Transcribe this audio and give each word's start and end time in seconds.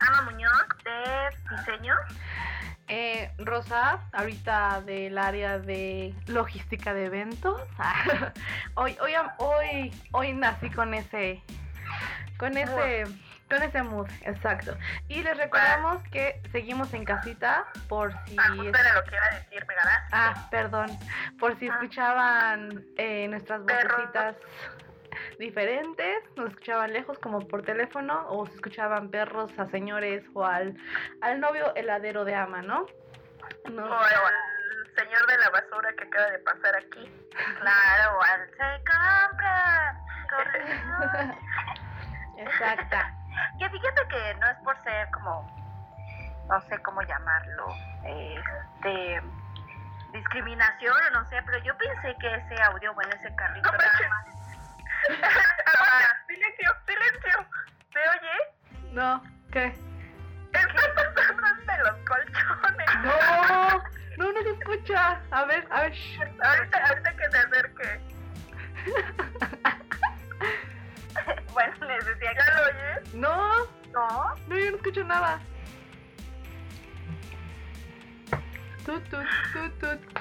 Ama 0.00 0.22
Muñoz, 0.22 0.66
de 0.84 1.56
diseño. 1.56 1.94
Eh, 2.88 3.32
Rosa, 3.38 4.00
ahorita 4.12 4.82
del 4.82 5.16
área 5.16 5.58
de 5.58 6.14
logística 6.26 6.92
de 6.92 7.06
eventos. 7.06 7.60
hoy, 8.74 8.96
hoy, 9.00 9.14
am- 9.14 9.30
hoy, 9.38 9.92
hoy 10.12 10.32
nací 10.34 10.68
con 10.70 10.92
ese, 10.92 11.42
con 12.38 12.56
ese, 12.58 13.04
con 13.48 13.62
ese 13.62 13.82
mood, 13.82 14.06
exacto. 14.22 14.76
Y 15.08 15.22
les 15.22 15.34
recordamos 15.38 16.02
que 16.10 16.42
seguimos 16.52 16.92
en 16.92 17.04
casita 17.06 17.64
por 17.88 18.12
si 18.26 18.36
Ah, 18.38 18.48
justo 18.54 18.78
era 18.78 18.94
lo 18.94 19.04
que 19.04 19.14
iba 19.14 19.24
a 19.30 19.34
decir, 19.36 19.64
me 19.66 19.74
ganaste. 19.74 20.08
Ah, 20.12 20.48
perdón. 20.50 20.98
Por 21.40 21.58
si 21.58 21.68
Ah. 21.68 21.72
escuchaban 21.74 22.84
eh, 22.98 23.28
nuestras 23.28 23.62
vocecitas 23.62 24.36
diferentes, 25.38 26.22
nos 26.36 26.50
escuchaban 26.50 26.92
lejos 26.92 27.18
como 27.18 27.40
por 27.46 27.62
teléfono 27.62 28.26
o 28.28 28.46
se 28.46 28.54
escuchaban 28.54 29.10
perros 29.10 29.50
a 29.58 29.66
señores 29.66 30.24
o 30.34 30.44
al, 30.44 30.76
al 31.20 31.40
novio 31.40 31.74
heladero 31.76 32.24
de 32.24 32.34
ama, 32.34 32.62
¿no? 32.62 32.86
No. 33.70 33.84
O 33.84 33.94
al 34.02 34.94
señor 34.96 35.26
de 35.26 35.38
la 35.38 35.50
basura 35.50 35.90
que 35.98 36.04
acaba 36.04 36.26
de 36.26 36.38
pasar 36.40 36.76
aquí. 36.76 37.10
Claro, 37.60 38.18
al 38.22 38.48
se 38.50 38.84
compra. 38.84 39.96
corriendo. 40.30 41.34
Exacta. 42.38 43.14
Que 43.58 43.68
fíjate 43.68 44.08
que 44.08 44.34
no 44.38 44.46
es 44.48 44.56
por 44.58 44.80
ser 44.84 45.10
como, 45.10 45.44
no 46.48 46.60
sé 46.68 46.78
cómo 46.82 47.02
llamarlo, 47.02 47.66
este, 48.04 49.20
discriminación 50.12 50.94
o 51.08 51.10
no 51.18 51.28
sé, 51.28 51.42
pero 51.44 51.58
yo 51.64 51.76
pensé 51.76 52.14
que 52.20 52.32
ese 52.32 52.62
audio, 52.62 52.94
bueno, 52.94 53.10
ese 53.16 53.34
carrito 53.34 53.72
No 53.72 53.76
nada 53.78 54.08
más- 54.08 54.43
Silencio, 56.26 56.70
silencio. 56.86 57.46
¿Se 57.92 57.98
oye? 57.98 58.36
No, 58.92 59.22
¿qué? 59.52 59.74
Están 60.52 60.68
pasando 60.94 61.72
los 61.84 61.96
colchones. 62.08 62.88
No, 63.02 63.82
no, 64.18 64.32
no 64.32 64.42
se 64.42 64.50
escucha. 64.50 65.20
A 65.30 65.44
ver, 65.44 65.66
a 65.70 65.82
ver. 65.82 65.94
Ahorita, 66.42 66.86
ahorita 66.86 67.16
que 67.16 67.30
se 67.30 67.38
acerque. 67.38 68.00
bueno, 71.52 71.74
les 71.86 72.04
decía 72.06 72.32
¿Ya 72.34 72.54
lo 72.54 72.62
oyes? 72.62 73.14
No, 73.14 73.66
no, 73.92 74.34
no, 74.48 74.56
yo 74.56 74.70
no 74.70 74.76
escucho 74.76 75.04
nada. 75.04 75.40
Tut, 78.84 79.02
tut, 79.08 79.26
tut, 79.52 79.78
tut. 79.80 80.13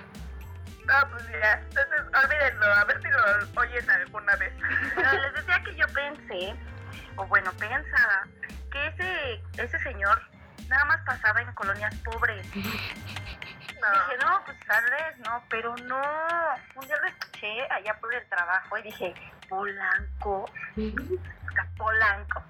Ah, 0.90 1.08
pues 1.10 1.28
ya. 1.30 1.54
Entonces, 1.54 2.02
olvídenlo. 2.24 2.66
A 2.66 2.84
ver 2.86 3.02
si 3.02 3.08
lo 3.08 3.62
oyen 3.62 3.90
alguna 3.90 4.36
vez. 4.36 4.54
les 4.96 5.34
decía 5.34 5.64
que 5.64 5.76
yo 5.76 5.88
pensé, 5.88 6.56
o 7.16 7.26
bueno, 7.28 7.52
pensaba, 7.54 8.28
que 8.72 8.88
ese, 8.88 9.44
ese 9.58 9.80
señor 9.80 10.22
nada 10.68 10.86
más 10.86 11.02
pasaba 11.06 11.42
en 11.42 11.52
colonias 11.54 11.96
pobres. 11.98 12.46
No. 12.56 13.92
Dije, 13.92 14.18
no, 14.26 14.42
pues 14.46 14.58
tal 14.66 14.84
vez 14.92 15.18
no, 15.20 15.44
pero 15.50 15.76
no. 15.76 16.02
Un 16.76 16.88
día 16.88 16.98
lo 16.98 17.08
escuché 17.08 17.68
allá 17.70 17.94
por 18.00 18.14
el 18.14 18.28
trabajo 18.30 18.78
y 18.78 18.84
dije, 18.84 19.14
Polanco, 19.50 20.50
Polanco. 21.78 22.44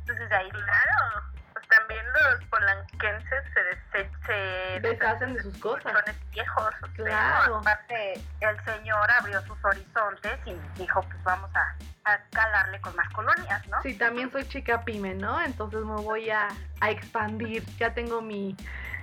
Entonces 0.00 0.28
de 0.28 0.36
ahí 0.36 0.50
Claro. 0.50 1.31
También 1.76 2.04
los 2.12 2.44
polanquenses 2.48 3.44
se, 3.54 4.02
se, 4.04 4.10
se 4.26 4.80
Deshacen 4.80 5.34
de 5.34 5.42
sus 5.42 5.56
cosas. 5.58 5.92
viejos. 6.30 6.74
Claro. 6.94 7.56
aparte 7.58 8.14
el 8.40 8.64
señor 8.64 9.10
abrió 9.18 9.40
sus 9.46 9.56
horizontes 9.64 10.38
y 10.44 10.54
dijo, 10.78 11.00
pues 11.02 11.22
vamos 11.24 11.50
a, 11.54 11.74
a 12.10 12.18
calarle 12.30 12.80
con 12.80 12.94
más 12.96 13.08
colonias, 13.10 13.66
¿no? 13.68 13.80
Sí, 13.82 13.96
también 13.96 14.30
soy 14.30 14.46
chica 14.48 14.82
pyme, 14.84 15.14
¿no? 15.14 15.40
Entonces 15.40 15.80
me 15.80 15.94
voy 16.02 16.30
a, 16.30 16.48
a 16.80 16.90
expandir. 16.90 17.64
Ya 17.76 17.94
tengo 17.94 18.20
mi, 18.20 18.54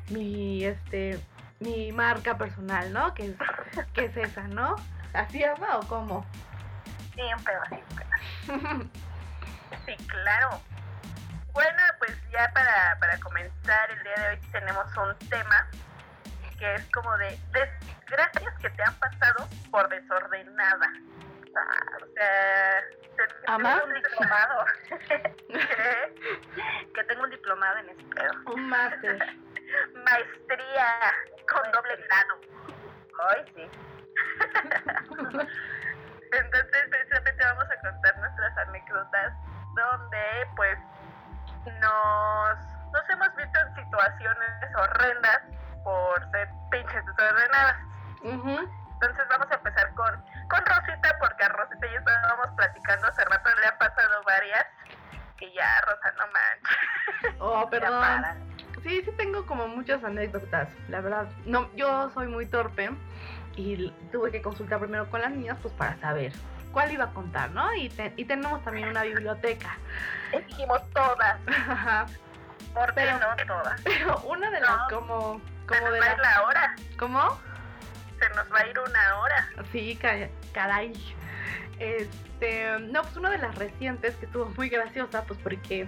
mi, 0.10 0.64
este, 0.66 1.20
mi 1.60 1.92
marca 1.92 2.38
personal, 2.38 2.94
¿no? 2.94 3.14
Que 3.16 3.28
es, 3.28 3.36
que 3.94 4.06
es 4.06 4.18
esa, 4.18 4.44
¿no? 4.44 4.76
¿Así 5.14 5.44
ama 5.44 5.78
o 5.80 5.88
cómo? 5.88 6.26
Sí, 7.16 7.22
un 7.36 7.44
pedo 7.44 7.62
así, 7.64 7.76
un 8.52 8.60
pedo. 8.60 8.90
Sí, 9.86 9.96
claro. 10.08 10.62
Bueno, 11.60 11.84
pues 11.98 12.16
ya 12.32 12.50
para, 12.54 12.98
para 13.02 13.20
comenzar 13.20 13.92
el 13.92 14.02
día 14.02 14.16
de 14.16 14.30
hoy 14.30 14.40
tenemos 14.50 14.86
un 14.96 15.14
tema 15.28 15.68
que 16.58 16.76
es 16.76 16.90
como 16.94 17.18
de 17.18 17.38
desgracias 17.52 18.58
que 18.62 18.70
te 18.70 18.82
han 18.82 18.98
pasado 18.98 19.46
por 19.70 19.90
desordenada. 19.90 20.90
Ah, 21.58 21.98
o 22.02 22.06
sea, 22.14 22.82
tengo 23.46 23.84
un 23.84 23.94
diplomado. 23.94 24.66
Que 26.96 27.04
tengo 27.04 27.24
un 27.24 27.30
diplomado 27.30 27.78
en 27.80 28.10
pedo. 28.10 28.32
Un 28.54 28.70
máster. 28.70 29.20
Maestría 30.06 31.14
con 31.52 31.72
doble 31.74 31.98
grado. 31.98 32.40
Ay, 33.32 33.44
sí. 33.54 33.70
Entonces, 36.32 36.88
precisamente 36.90 37.44
vamos 37.44 37.66
a 37.66 37.82
contar 37.82 38.18
nuestras 38.18 38.58
anécdotas 38.60 39.34
donde, 39.76 40.48
pues, 40.56 40.78
nos, 41.66 42.60
nos 42.92 43.10
hemos 43.10 43.36
visto 43.36 43.60
en 43.60 43.76
situaciones 43.76 44.76
horrendas 44.76 45.42
por 45.84 46.32
ser 46.32 46.50
pinches 46.72 47.06
desordenadas. 47.06 47.78
Entonces, 48.24 49.26
vamos 49.30 49.48
a 49.52 49.56
empezar 49.56 49.94
con, 49.96 50.12
con 50.50 50.66
Rosita, 50.66 51.18
porque 51.20 51.44
a 51.44 51.50
Rosita 51.50 51.88
ya 51.88 52.00
estábamos 52.00 52.48
platicando 52.56 53.08
hace 53.08 53.26
rato, 53.26 53.50
le 53.62 53.68
han 53.68 53.78
pasado 53.78 54.24
varias. 54.26 54.66
Y 55.40 55.54
ya, 55.54 55.82
Rosa, 55.88 56.14
no 56.18 56.26
manches. 56.28 57.36
Oh, 57.40 57.70
perdón. 57.70 58.24
Sí, 58.84 59.02
sí 59.04 59.12
tengo 59.18 59.46
como 59.46 59.68
muchas 59.68 60.04
anécdotas, 60.04 60.70
la 60.90 61.02
verdad. 61.02 61.28
No, 61.46 61.74
yo 61.76 62.10
soy 62.12 62.28
muy 62.28 62.46
torpe 62.46 62.90
y 63.56 63.90
tuve 64.12 64.32
que 64.32 64.42
consultar 64.42 64.80
primero 64.80 65.10
con 65.10 65.22
las 65.22 65.32
niñas 65.32 65.58
pues 65.62 65.74
para 65.74 65.98
saber 66.00 66.34
cuál 66.72 66.92
iba 66.92 67.06
a 67.06 67.14
contar, 67.14 67.52
¿no? 67.52 67.74
Y, 67.76 67.90
te- 67.90 68.14
y 68.18 68.26
tenemos 68.26 68.64
también 68.64 68.90
una 68.90 69.04
biblioteca. 69.04 69.78
Y 70.34 70.42
dijimos 70.48 70.82
todas, 70.94 71.38
Ajá. 71.48 72.06
¿por 72.74 72.88
qué 72.88 72.94
Pero- 72.96 73.20
no 73.20 73.46
todas? 73.48 73.82
Pero 73.82 74.18
una 74.22 74.50
de 74.52 74.60
las 74.62 74.70
No. 74.70 74.88
como 75.00 75.42
Se 75.42 75.68
como 75.68 75.82
nos 75.82 75.94
de 75.94 76.00
va 76.00 76.06
a 76.06 76.12
ir 76.14 76.18
las 76.20 76.36
la 76.36 76.42
hora, 76.44 76.76
¿Cómo? 76.98 77.40
se 78.20 78.30
nos 78.36 78.52
va 78.54 78.60
a 78.60 78.68
ir 78.68 78.80
una 78.80 79.20
hora. 79.20 79.50
Sí, 79.72 79.96
ca- 80.02 80.30
caray. 80.54 80.94
Este, 81.80 82.78
no, 82.80 83.02
pues 83.04 83.16
una 83.18 83.30
de 83.30 83.38
las 83.38 83.56
recientes 83.56 84.16
que 84.18 84.26
estuvo 84.26 84.46
muy 84.58 84.70
graciosa, 84.70 85.24
pues 85.24 85.40
porque 85.42 85.88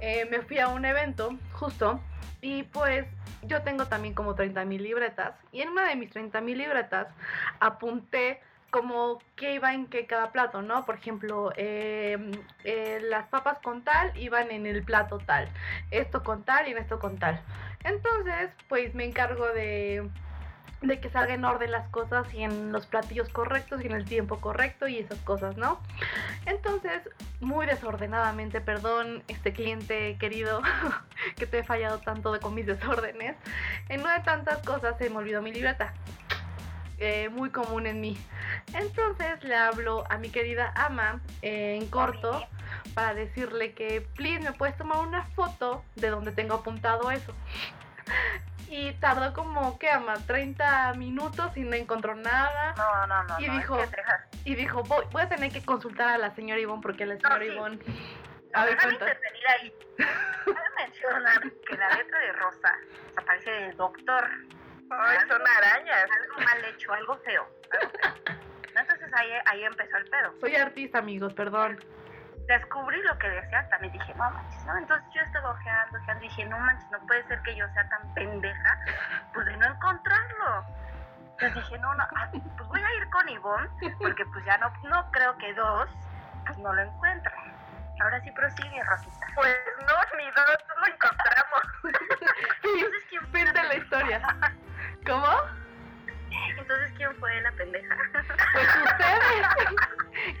eh, 0.00 0.26
me 0.30 0.42
fui 0.42 0.58
a 0.58 0.68
un 0.68 0.84
evento 0.84 1.30
justo 1.52 2.00
y 2.42 2.64
pues 2.64 3.06
yo 3.42 3.62
tengo 3.62 3.86
también 3.86 4.12
como 4.14 4.34
30 4.34 4.64
mil 4.66 4.82
libretas 4.82 5.34
y 5.52 5.62
en 5.62 5.70
una 5.70 5.86
de 5.88 5.96
mis 5.96 6.10
30 6.10 6.40
mil 6.42 6.58
libretas 6.58 7.08
apunté 7.60 8.42
como 8.74 9.20
qué 9.36 9.54
iba 9.54 9.72
en 9.72 9.86
qué 9.86 10.04
cada 10.04 10.32
plato, 10.32 10.60
¿no? 10.60 10.84
Por 10.84 10.96
ejemplo, 10.96 11.52
eh, 11.56 12.18
eh, 12.64 12.98
las 13.08 13.28
papas 13.28 13.58
con 13.60 13.84
tal 13.84 14.10
iban 14.18 14.50
en 14.50 14.66
el 14.66 14.82
plato 14.82 15.18
tal, 15.18 15.48
esto 15.92 16.24
con 16.24 16.42
tal 16.42 16.66
y 16.66 16.72
en 16.72 16.78
esto 16.78 16.98
con 16.98 17.16
tal. 17.16 17.40
Entonces, 17.84 18.50
pues 18.68 18.92
me 18.96 19.04
encargo 19.04 19.46
de 19.46 20.10
de 20.80 20.98
que 21.00 21.08
salga 21.08 21.34
en 21.34 21.44
orden 21.44 21.70
las 21.70 21.88
cosas 21.90 22.26
y 22.34 22.42
en 22.42 22.72
los 22.72 22.84
platillos 22.86 23.28
correctos 23.28 23.80
y 23.82 23.86
en 23.86 23.92
el 23.92 24.04
tiempo 24.04 24.40
correcto 24.40 24.88
y 24.88 24.98
esas 24.98 25.18
cosas, 25.20 25.56
¿no? 25.56 25.80
Entonces, 26.44 27.08
muy 27.40 27.66
desordenadamente, 27.66 28.60
perdón, 28.60 29.22
este 29.28 29.52
cliente 29.52 30.16
querido, 30.18 30.62
que 31.36 31.46
te 31.46 31.60
he 31.60 31.64
fallado 31.64 32.00
tanto 32.00 32.32
de, 32.32 32.40
con 32.40 32.54
mis 32.54 32.66
desórdenes, 32.66 33.36
en 33.88 34.00
una 34.00 34.18
de 34.18 34.24
tantas 34.24 34.58
cosas 34.58 34.98
se 34.98 35.08
me 35.10 35.18
olvidó 35.18 35.42
mi 35.42 35.52
libreta. 35.52 35.94
eh, 36.98 37.28
muy 37.28 37.50
común 37.50 37.86
en 37.86 38.00
mí. 38.00 38.16
Entonces 38.72 39.42
le 39.44 39.54
hablo 39.54 40.04
a 40.10 40.18
mi 40.18 40.30
querida 40.30 40.72
ama 40.76 41.20
eh, 41.42 41.76
en 41.80 41.86
corto 41.88 42.46
para 42.94 43.14
decirle 43.14 43.72
que, 43.74 44.00
please, 44.16 44.40
me 44.40 44.52
puedes 44.52 44.76
tomar 44.76 44.98
una 44.98 45.24
foto 45.36 45.84
de 45.96 46.10
donde 46.10 46.32
tengo 46.32 46.54
apuntado 46.54 47.10
eso. 47.10 47.32
Y 48.68 48.92
tardó 48.94 49.32
como, 49.34 49.78
¿qué 49.78 49.90
ama? 49.90 50.14
30 50.26 50.94
minutos 50.94 51.56
y 51.56 51.60
no 51.60 51.74
encontró 51.76 52.14
nada. 52.16 52.74
No, 52.76 53.06
no, 53.06 53.22
no. 53.24 53.40
Y 53.40 53.46
no, 53.46 53.54
dijo- 53.54 53.78
Y 54.44 54.54
dijo, 54.56 54.82
voy, 54.82 55.04
voy 55.12 55.22
a 55.22 55.28
tener 55.28 55.52
que 55.52 55.64
consultar 55.64 56.08
a 56.08 56.18
la 56.18 56.34
señora 56.34 56.60
Ivonne 56.60 56.82
porque 56.82 57.06
la 57.06 57.16
señora 57.16 57.38
sí. 57.40 57.46
Ivonne... 57.46 57.78
A 58.56 58.64
ver, 58.66 58.74
intervenir 58.74 59.48
ahí. 59.48 59.74
Mencionar 60.78 61.40
que 61.68 61.76
la 61.76 61.88
letra 61.96 62.18
de 62.20 62.32
Rosa 62.34 62.72
o 63.10 63.14
sea, 63.14 63.24
parece 63.26 63.50
de 63.50 63.72
doctor. 63.72 64.28
Ay, 64.90 65.18
son 65.28 65.42
arañas. 65.58 66.06
Algo 66.22 66.44
mal 66.44 66.64
hecho, 66.66 66.92
algo 66.92 67.16
feo. 67.24 67.48
algo 67.72 67.90
feo. 68.00 68.14
Entonces 68.80 69.10
ahí, 69.14 69.30
ahí 69.46 69.64
empezó 69.64 69.96
el 69.96 70.04
pedo. 70.10 70.34
Soy 70.40 70.56
artista, 70.56 70.98
amigos, 70.98 71.32
perdón. 71.34 71.78
Descubrí 72.46 73.00
lo 73.02 73.16
que 73.18 73.28
decía, 73.28 73.66
también 73.70 73.92
dije, 73.92 74.14
no 74.14 74.30
manches, 74.30 74.64
¿no? 74.66 74.76
Entonces 74.76 75.08
yo 75.14 75.22
estaba 75.22 75.50
ojeando, 75.50 75.98
ojeando, 75.98 76.24
y 76.24 76.28
dije, 76.28 76.44
no 76.44 76.58
manches, 76.58 76.90
no 76.90 76.98
puede 77.06 77.26
ser 77.26 77.40
que 77.42 77.56
yo 77.56 77.66
sea 77.72 77.88
tan 77.88 78.14
pendeja, 78.14 78.78
pues 79.32 79.46
de 79.46 79.56
no 79.56 79.66
encontrarlo. 79.66 80.66
Entonces 81.32 81.54
dije, 81.54 81.78
no, 81.78 81.94
no, 81.94 82.04
ah, 82.04 82.28
pues 82.30 82.68
voy 82.68 82.80
a 82.82 82.94
ir 82.94 83.10
con 83.10 83.28
Ivonne, 83.28 83.70
porque 83.98 84.26
pues 84.26 84.44
ya 84.44 84.58
no, 84.58 84.70
no 84.88 85.10
creo 85.10 85.36
que 85.38 85.54
dos, 85.54 85.88
pues 86.46 86.58
no 86.58 86.72
lo 86.72 86.82
encuentro. 86.82 87.32
Ahora 88.00 88.20
sí 88.22 88.30
prosigue, 88.32 88.82
Rosita. 88.84 89.26
Pues 89.34 89.56
no, 89.80 90.18
ni 90.18 90.26
dos 90.32 90.58
lo 90.80 90.86
encontramos. 90.92 91.62
Entonces, 92.62 93.02
¿quién 93.08 93.54
de 93.54 93.62
la 93.62 93.74
historia. 93.76 94.20
¿Cómo? 95.06 95.63
Entonces, 96.64 96.92
¿quién 96.96 97.14
fue 97.16 97.40
la 97.42 97.52
pendeja? 97.52 97.94
Pues 98.54 98.68
ustedes. 98.84 99.46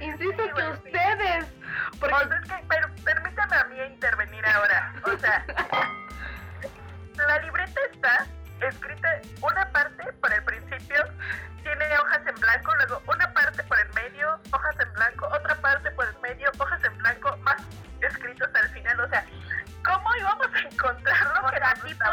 Insisto 0.00 0.42
Sí, 0.42 0.48
que 0.48 0.52
bueno, 0.52 0.72
sí. 0.76 0.82
ustedes. 0.86 1.44
O 1.44 1.98
Porque 2.00 2.14
sea, 2.28 2.38
es 2.42 2.48
que, 2.50 2.64
pero 2.66 2.88
permítame 3.04 3.56
a 3.56 3.64
mí 3.64 3.78
intervenir 3.82 4.46
ahora. 4.46 4.92
O 5.02 5.18
sea, 5.18 5.44
la 7.16 7.38
libreta 7.40 7.80
está 7.92 8.26
escrita 8.66 9.08
una 9.42 9.68
parte 9.68 10.10
por 10.14 10.32
el 10.32 10.42
principio, 10.44 11.04
tiene 11.62 11.98
hojas 11.98 12.20
en 12.26 12.34
blanco, 12.36 12.74
luego 12.76 13.02
una 13.06 13.30
parte 13.34 13.62
por 13.64 13.78
el 13.78 13.92
medio, 13.92 14.40
hojas 14.50 14.76
en 14.80 14.92
blanco, 14.94 15.28
otra 15.30 15.54
parte 15.56 15.90
por 15.90 16.06
el 16.06 16.18
medio, 16.22 16.50
hojas 16.58 16.82
en 16.84 16.96
blanco, 16.98 17.36
más 17.38 17.56
escritos 18.00 18.48
al 18.54 18.68
final. 18.70 18.98
O 19.00 19.08
sea, 19.10 19.26
¿cómo 19.84 20.16
íbamos 20.16 20.46
a 20.54 20.58
encontrarlo? 20.60 21.50
Que 21.50 21.60
nos 21.60 21.82
tipo, 21.82 22.04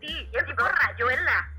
sí, 0.00 0.30
es 0.32 0.46
tipo 0.46 0.66
rayuela. 0.66 1.51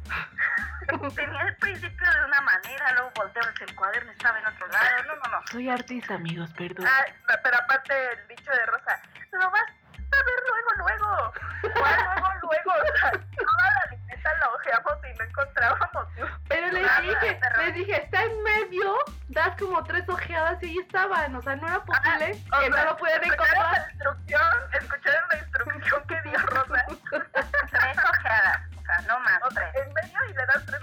Tenía 1.15 1.41
el 1.43 1.55
principio 1.57 2.11
de 2.11 2.25
una 2.25 2.41
manera, 2.41 2.91
luego 2.93 3.11
volteabas 3.15 3.61
el 3.61 3.75
cuaderno, 3.75 4.11
estaba 4.11 4.39
en 4.39 4.47
otro 4.47 4.67
lado. 4.67 4.85
No, 5.07 5.15
no, 5.15 5.21
no. 5.31 5.47
soy 5.51 5.69
artista, 5.69 6.15
amigos, 6.15 6.51
perdón. 6.57 6.85
Ah, 6.87 7.05
pero 7.43 7.57
aparte 7.57 7.93
el 8.13 8.27
dicho 8.27 8.51
de 8.51 8.65
Rosa, 8.65 8.99
lo 9.31 9.51
vas 9.51 9.61
a 9.61 10.23
ver 10.23 10.39
luego, 10.47 10.69
luego. 10.77 11.33
¿Cuál 11.79 11.95
luego, 12.05 12.33
luego? 12.41 12.71
O 12.93 12.97
sea, 12.97 13.11
toda 13.11 13.69
la 13.73 13.91
libreta 13.91 14.29
la 14.39 14.49
ojeamos 14.49 14.93
y 15.11 15.17
no 15.17 15.25
encontrábamos. 15.25 16.07
Pero 16.47 16.67
les 16.71 17.01
dije, 17.01 17.39
les 17.57 17.73
dije, 17.73 18.03
está 18.03 18.23
en 18.23 18.43
medio, 18.43 18.95
das 19.29 19.55
como 19.59 19.83
tres 19.83 20.07
ojeadas 20.07 20.61
y 20.61 20.65
ahí 20.67 20.77
estaban. 20.79 21.35
O 21.35 21.41
sea, 21.41 21.55
no 21.55 21.67
era 21.67 21.79
posible 21.83 22.41
O 22.51 22.59
que 22.59 22.69
no 22.69 22.77
lo 22.77 22.91
escucharon 22.91 23.23
encontrar. 23.23 23.71
la 23.71 23.89
instrucción, 23.91 24.53
escucharon 24.73 25.29
la 25.29 25.37
instrucción 25.37 26.07
que 26.07 26.21
dio 26.21 26.37
Rosa. 26.45 26.85
Tres 27.71 27.97
ojeadas. 27.97 28.61
O 28.77 28.85
sea, 28.85 29.01
no 29.07 29.19
más, 29.21 29.41
O 29.43 29.49
sea, 29.51 29.71
tres. 29.71 29.87
en 29.87 29.93
medio 29.93 30.19
y 30.29 30.33
le 30.33 30.45
das 30.45 30.65
tres 30.65 30.82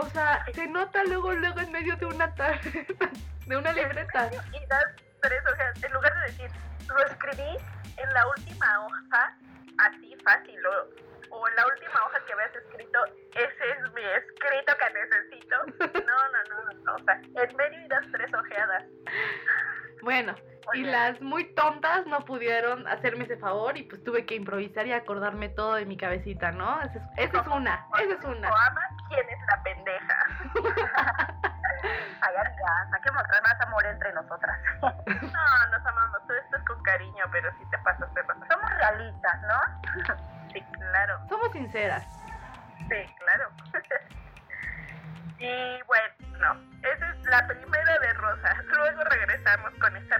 O 0.00 0.06
sea, 0.10 0.44
se 0.52 0.66
nota 0.68 1.04
luego, 1.04 1.32
luego 1.32 1.60
en 1.60 1.72
medio 1.72 1.96
de 1.96 2.06
una 2.06 2.32
tarjeta, 2.34 3.10
de 3.46 3.56
una 3.56 3.72
libreta. 3.72 4.30
y 4.52 4.66
das 4.66 4.84
tres 5.22 5.40
hojas. 5.52 5.82
En 5.82 5.92
lugar 5.92 6.14
de 6.14 6.20
decir, 6.32 6.50
lo 6.88 7.06
escribí 7.06 7.56
en 7.96 8.14
la 8.14 8.26
última 8.28 8.86
hoja, 8.86 9.36
así 9.78 10.16
fácil, 10.24 10.58
o, 10.66 11.36
o 11.36 11.48
en 11.48 11.56
la 11.56 11.66
última 11.66 12.04
hoja 12.06 12.24
que 12.26 12.32
habías 12.32 12.54
escrito, 12.54 13.04
ese 13.34 13.70
es 13.70 13.92
mi 13.92 14.02
escrito 14.02 14.72
que 14.78 14.90
necesito. 14.94 15.56
No, 16.06 16.28
no, 16.32 16.42
no, 16.48 16.64
no, 16.64 16.84
no. 16.84 16.94
O 16.94 17.04
sea, 17.04 17.14
en 17.14 17.56
medio 17.56 17.80
y 17.84 17.88
das 17.88 18.06
tres 18.12 18.32
ojeadas. 18.32 18.84
Bueno, 20.02 20.34
y 20.74 20.82
las 20.82 21.20
muy 21.20 21.44
tontas 21.54 22.06
no 22.06 22.24
pudieron 22.24 22.86
hacerme 22.88 23.24
ese 23.24 23.36
favor 23.36 23.76
y 23.76 23.84
pues 23.84 24.02
tuve 24.04 24.26
que 24.26 24.34
improvisar 24.34 24.86
y 24.86 24.92
acordarme 24.92 25.48
todo 25.48 25.74
de 25.74 25.86
mi 25.86 25.96
cabecita, 25.96 26.52
¿no? 26.52 26.80
Esa 26.82 26.98
es, 26.98 27.28
esa 27.28 27.40
es 27.40 27.46
una, 27.46 27.86
esa 27.98 28.14
es 28.14 28.24
una. 28.24 28.50
¿quién 29.08 29.28
es 29.28 29.38
la 29.48 29.62
pendeja? 29.62 30.26
Ay, 32.20 32.34
amigas, 32.36 32.88
hay 32.92 33.00
que 33.02 33.12
mostrar 33.12 33.42
más 33.42 33.60
amor 33.60 33.86
entre 33.86 34.12
nosotras. 34.12 34.58
No, 34.82 35.66
nos 35.70 35.86
amamos. 35.86 36.18
Todo 36.26 36.36
esto 36.36 36.56
es 36.56 36.64
con 36.64 36.82
cariño, 36.82 37.24
pero 37.30 37.50
sí 37.58 37.64
te 37.70 37.78
pasas 37.78 38.12
de 38.14 38.24
pasar. 38.24 38.48
Somos 38.50 38.70
realistas, 38.70 39.40
¿no? 39.42 40.18
Sí, 40.52 40.62
claro. 40.72 41.20
Somos 41.28 41.52
sinceras. 41.52 42.06
Sí, 42.88 43.14
claro. 43.18 43.50
y 45.38 45.82
bueno, 45.86 46.56
esa 46.82 47.10
es 47.10 47.24
la 47.26 47.46
primera 47.46 47.98
de 47.98 48.12
Rosa. 48.14 48.56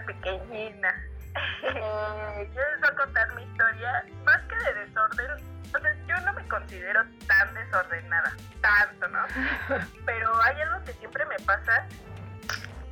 Pequeñina. 0.08 0.94
Yo 1.62 2.62
les 2.70 2.80
voy 2.80 2.88
a 2.88 2.94
contar 2.96 3.34
mi 3.34 3.42
historia, 3.42 4.04
más 4.24 4.40
que 4.48 4.56
de 4.56 4.86
desorden. 4.86 5.30
O 5.74 5.78
sea, 5.78 5.94
yo 6.06 6.18
no 6.22 6.32
me 6.32 6.48
considero 6.48 7.04
tan 7.26 7.52
desordenada, 7.52 8.32
tanto, 8.62 9.06
¿no? 9.08 9.22
Pero 10.06 10.42
hay 10.42 10.58
algo 10.62 10.82
que 10.84 10.94
siempre 10.94 11.26
me 11.26 11.36
pasa, 11.44 11.86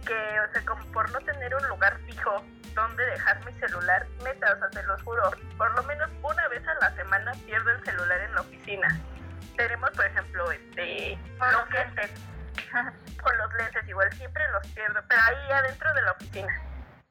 que, 0.07 0.41
o 0.41 0.53
sea, 0.53 0.63
como 0.67 0.85
por 0.93 1.11
no 1.11 1.19
tener 1.21 1.55
un 1.55 1.67
lugar 1.69 1.99
fijo 2.07 2.45
donde 2.75 3.03
dejar 3.07 3.43
mi 3.47 3.53
celular, 3.59 4.07
neta, 4.23 4.53
o 4.53 4.59
sea, 4.59 4.69
te 4.69 4.83
lo 4.83 4.99
juro, 4.99 5.31
por 5.57 5.75
lo 5.75 5.83
menos 5.85 6.11
una 6.23 6.49
vez 6.49 6.63
a 6.69 6.75
la 6.75 6.95
semana 6.97 7.33
pierdo 7.47 7.71
el 7.71 7.83
celular 7.83 8.21
en 8.21 8.35
la 8.35 8.41
oficina. 8.43 9.01
Tenemos, 9.57 9.91
por 9.93 10.05
ejemplo, 10.05 10.53
este, 10.53 11.19
los 11.41 11.53
lockers, 11.53 12.13
con 13.23 13.39
los 13.39 13.55
lentes, 13.55 13.89
igual 13.89 14.13
siempre 14.13 14.43
los 14.53 14.67
pierdo, 14.69 15.01
pero 15.09 15.23
ahí 15.23 15.53
adentro 15.53 15.95
de 15.95 16.03
la 16.03 16.13
oficina. 16.13 16.66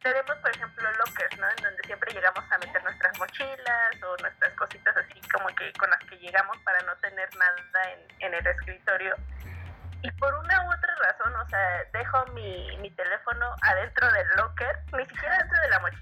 Tenemos, 0.06 0.38
por 0.38 0.56
ejemplo, 0.56 0.88
lockers, 1.00 1.40
¿no? 1.40 1.50
En 1.50 1.64
donde 1.64 1.82
siempre 1.84 2.14
llegamos 2.14 2.44
a 2.52 2.60
meter 2.60 2.84
nuestras 2.84 3.18
mochilas 3.18 4.04
o 4.04 4.16
nuestras 4.22 4.54
cositas 4.54 4.96
así 4.98 5.20
como 5.34 5.48
que 5.56 5.74
con 5.74 5.90
las 5.90 5.98
que 6.02 6.16
llegamos 6.20 6.56
para 6.60 6.80
no 6.84 6.96
tener 6.98 7.28
nada 7.36 7.92
en, 7.92 8.00
en 8.20 8.34
el 8.36 8.46
escritorio. 8.46 9.16
Y 10.04 10.12
por 10.12 10.32
una 10.36 10.62
u 10.62 10.72
otra 10.72 10.96
razón, 11.02 11.34
o 11.36 11.50
sea, 11.50 11.84
dejo 11.92 12.24
mi, 12.34 12.78
mi 12.82 12.92
teléfono 12.92 13.56
adentro 13.64 14.12
del 14.12 14.28
locker, 14.38 14.78
ni 14.94 15.08
siquiera 15.08 15.40
dentro 15.40 15.60
de 15.60 15.70
la 15.70 15.80
mochila, 15.80 15.95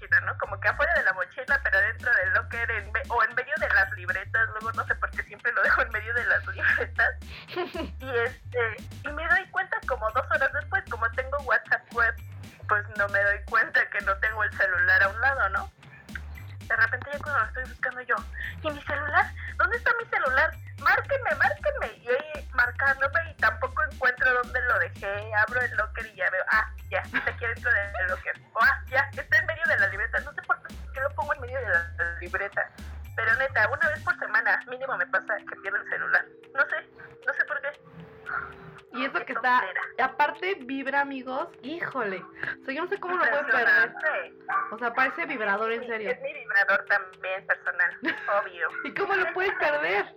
sea, 44.86 44.94
parece 44.94 45.26
vibrador, 45.26 45.72
en 45.72 45.86
serio. 45.86 46.10
Es 46.10 46.20
mi 46.20 46.32
vibrador 46.32 46.84
también 46.86 47.46
personal, 47.46 47.96
obvio. 48.42 48.68
¿Y 48.84 48.94
cómo 48.94 49.14
lo 49.14 49.32
puedes 49.32 49.52
perder? 49.54 50.14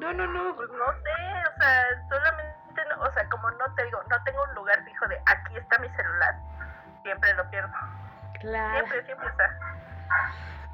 No, 0.00 0.12
no, 0.12 0.26
no. 0.26 0.56
Pues 0.56 0.68
no 0.70 0.92
sé, 0.92 1.48
o 1.54 1.60
sea, 1.60 2.08
solamente, 2.08 2.82
no- 2.90 3.02
o 3.02 3.12
sea, 3.12 3.28
como 3.28 3.50
no 3.52 3.74
te 3.74 3.84
digo, 3.84 4.02
no 4.08 4.22
tengo 4.24 4.42
un 4.44 4.54
lugar 4.54 4.84
fijo 4.84 5.06
de 5.08 5.20
aquí 5.26 5.56
está 5.56 5.78
mi 5.78 5.88
celular, 5.90 6.34
siempre 7.02 7.34
lo 7.34 7.50
pierdo. 7.50 7.72
Claro. 8.40 8.74
Siempre, 8.78 9.04
siempre 9.06 9.28
está. 9.28 9.58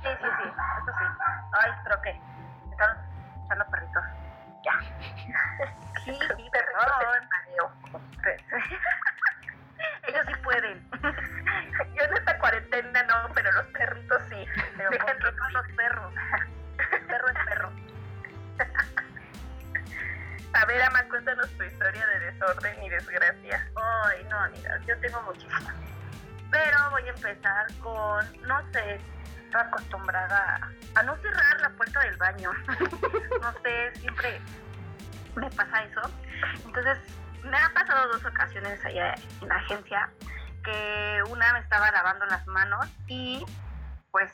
Sí, 0.03 0.09
sí, 0.09 0.27
sí, 0.43 0.49
eso 0.49 0.93
sí. 0.99 1.05
Ay, 1.53 1.71
creo 1.85 2.03
que 2.03 2.21
están 2.71 2.97
echando 3.45 3.65
perritos. 3.71 4.05
Ya. 4.63 4.73
Sí, 6.05 6.19
sí, 6.37 6.49
perdón. 6.51 7.29
Ellos 7.49 7.71
Pero 14.81 14.91
Dejen 14.93 15.19
¿por 15.19 15.31
qué 15.31 15.37
no 15.37 15.51
los 15.51 15.67
perros? 15.77 16.15
Perro 17.07 17.29
es 17.29 17.39
perro. 17.45 17.71
A 20.55 20.65
ver, 20.65 20.83
Ama, 20.83 21.05
cuéntanos 21.09 21.49
tu 21.51 21.65
historia 21.65 22.07
de 22.07 22.19
desorden 22.21 22.83
y 22.83 22.89
desgracia. 22.89 23.69
Ay, 23.77 24.27
no, 24.31 24.49
mira, 24.51 24.81
yo 24.87 24.99
tengo 25.01 25.23
muchísimas. 25.23 25.75
Pero 26.51 26.91
voy 26.91 27.03
a 27.07 27.11
empezar 27.11 27.67
con, 27.81 28.43
no 28.43 28.73
sé, 28.73 29.01
estoy 29.45 29.61
acostumbrada 29.61 30.57
a, 30.57 30.99
a 30.99 31.03
no 31.03 31.15
cerrar 31.19 31.61
la 31.61 31.69
puerta 31.71 32.01
puerta 32.01 32.01
del 32.01 32.17
baño. 32.17 32.51
No 33.41 33.53
sé, 33.63 33.93
siempre 34.01 34.41
me 35.37 35.49
pasa 35.51 35.85
eso. 35.85 36.03
Entonces, 36.65 36.99
me 37.43 37.57
ha 37.57 37.71
pasado 37.73 38.09
dos 38.09 38.25
ocasiones 38.25 38.85
allá 38.85 39.15
en 39.41 39.49
la 39.49 39.57
agencia 39.57 40.11
que 40.65 41.23
una 41.31 41.53
me 41.53 41.61
estaba 41.61 41.91
lavando 41.91 42.27
las 42.27 42.47
manos 42.47 42.87
y 43.07 43.45
pues 44.11 44.31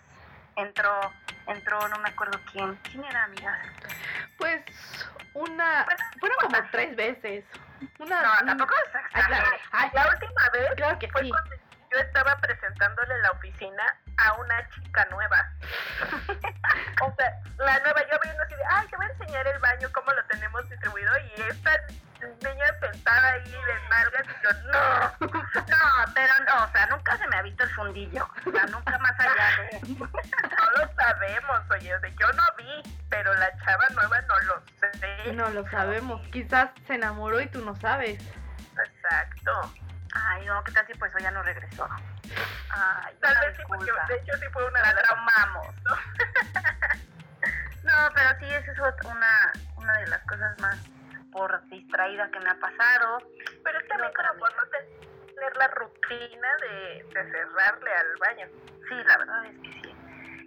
entró, 0.57 1.13
entró, 1.47 1.89
no 1.89 1.99
me 1.99 2.09
acuerdo 2.09 2.41
quién. 2.53 2.75
¿Quién 2.91 3.05
era, 3.05 3.25
amiga? 3.25 3.59
Pues 4.39 4.63
una, 5.35 5.87
fueron 6.19 6.39
como 6.41 6.59
tres 6.71 6.97
veces. 6.97 7.45
Una, 7.99 8.23
No, 8.23 8.33
una- 8.43 8.47
tampoco 8.47 8.75
es 8.75 9.01
Ay, 9.13 9.23
claro, 9.27 9.51
ay, 9.73 9.91
La 9.93 10.09
última 10.09 10.49
vez 10.53 10.75
claro 10.77 10.99
que 10.99 11.09
fue 11.09 11.23
sí. 11.23 11.29
cuando 11.31 11.57
yo 11.93 11.99
estaba 11.99 12.37
presentándole 12.39 13.19
la 13.19 13.31
oficina 13.33 13.97
a 14.19 14.33
una 14.35 14.69
chica 14.71 15.07
nueva. 15.11 15.51
o 17.03 17.15
sea, 17.17 17.41
la 17.59 17.79
nueva, 17.81 18.01
yo 18.11 18.19
viendo 18.23 18.43
así 18.43 18.55
de, 18.55 18.63
ay, 18.71 18.87
te 18.89 18.97
voy 18.97 19.07
a 19.07 19.09
enseñar 19.11 19.47
el 19.47 19.59
baño, 19.59 19.89
cómo 19.93 20.13
lo 20.13 20.25
tenemos 20.27 20.69
distribuido, 20.69 21.13
y 21.19 21.43
esta 21.43 21.71
niña 22.21 22.67
sentada 22.81 23.33
ahí 23.33 23.51
de 23.51 23.89
nalgas, 23.91 24.27
y 24.27 24.45
yo, 24.45 24.53
no. 24.71 25.27
No, 25.67 26.13
pero 26.15 26.33
no, 26.47 26.65
o 26.65 26.73
sea, 26.73 26.87
nunca 26.87 27.17
se 27.17 27.29
me 27.29 27.37
ha 27.37 27.43
visto 27.43 27.65
el 27.65 27.71
fundillo. 27.71 28.29
O 28.47 28.51
sea, 28.51 28.67
nunca 28.67 28.99
más 28.99 29.19
allá 29.19 29.71
de. 29.71 29.81
No 30.57 30.83
lo 30.83 30.95
sabemos, 30.95 31.61
oye, 31.71 31.95
o 31.95 32.01
sea, 32.01 32.09
yo 32.11 32.33
no 32.33 32.43
vi, 32.57 32.83
pero 33.09 33.33
la 33.35 33.57
chava 33.59 33.87
nueva 33.95 34.21
no 34.23 34.39
lo 34.41 34.63
sé. 34.81 35.33
No 35.33 35.49
lo 35.51 35.69
sabemos. 35.69 36.27
Quizás 36.29 36.71
se 36.87 36.95
enamoró 36.95 37.41
y 37.41 37.47
tú 37.49 37.65
no 37.65 37.77
sabes. 37.77 38.21
Exacto. 38.85 39.73
Ay, 40.17 40.47
no, 40.47 40.63
¿qué 40.65 40.73
tal 40.73 40.87
si 40.87 40.95
por 40.95 41.09
eso 41.09 41.19
ya 41.19 41.31
no 41.31 41.43
regresó? 41.43 41.87
Ay, 42.71 43.15
Tal 43.21 43.37
vez 43.41 43.57
sí, 43.57 43.63
porque 43.69 43.91
de 44.09 44.17
hecho 44.17 44.33
sí 44.39 44.47
fue 44.53 44.65
una 44.67 44.81
La 44.81 44.89
de 44.89 44.95
las 44.95 45.03
traumamos. 45.03 45.69
No, 47.85 47.93
pero 48.15 48.29
sí, 48.41 48.47
esa 48.47 48.73
es 48.73 48.79
una, 49.05 49.53
una 49.77 49.99
de 49.99 50.07
las 50.09 50.21
cosas 50.27 50.59
más 50.61 50.77
por 51.31 51.63
distraída 51.69 52.29
que 52.33 52.41
me 52.41 52.51
ha 52.51 52.59
pasado. 52.59 53.19
Pero 53.63 53.79
es 53.79 53.89
también 53.89 54.11
No, 54.11 54.29
como 54.29 54.41
por 54.41 54.57
no 54.57 54.63
tener 54.71 55.57
la 55.57 55.69
rutina 55.69 56.49
de, 56.63 57.05
de 57.15 57.31
cerrarle 57.31 57.91
al 57.95 58.17
baño. 58.19 58.47
Sí, 58.89 58.95
la 59.07 59.19
verdad 59.19 59.47
es 59.47 59.59
que 59.61 59.73
sí. 59.83 59.97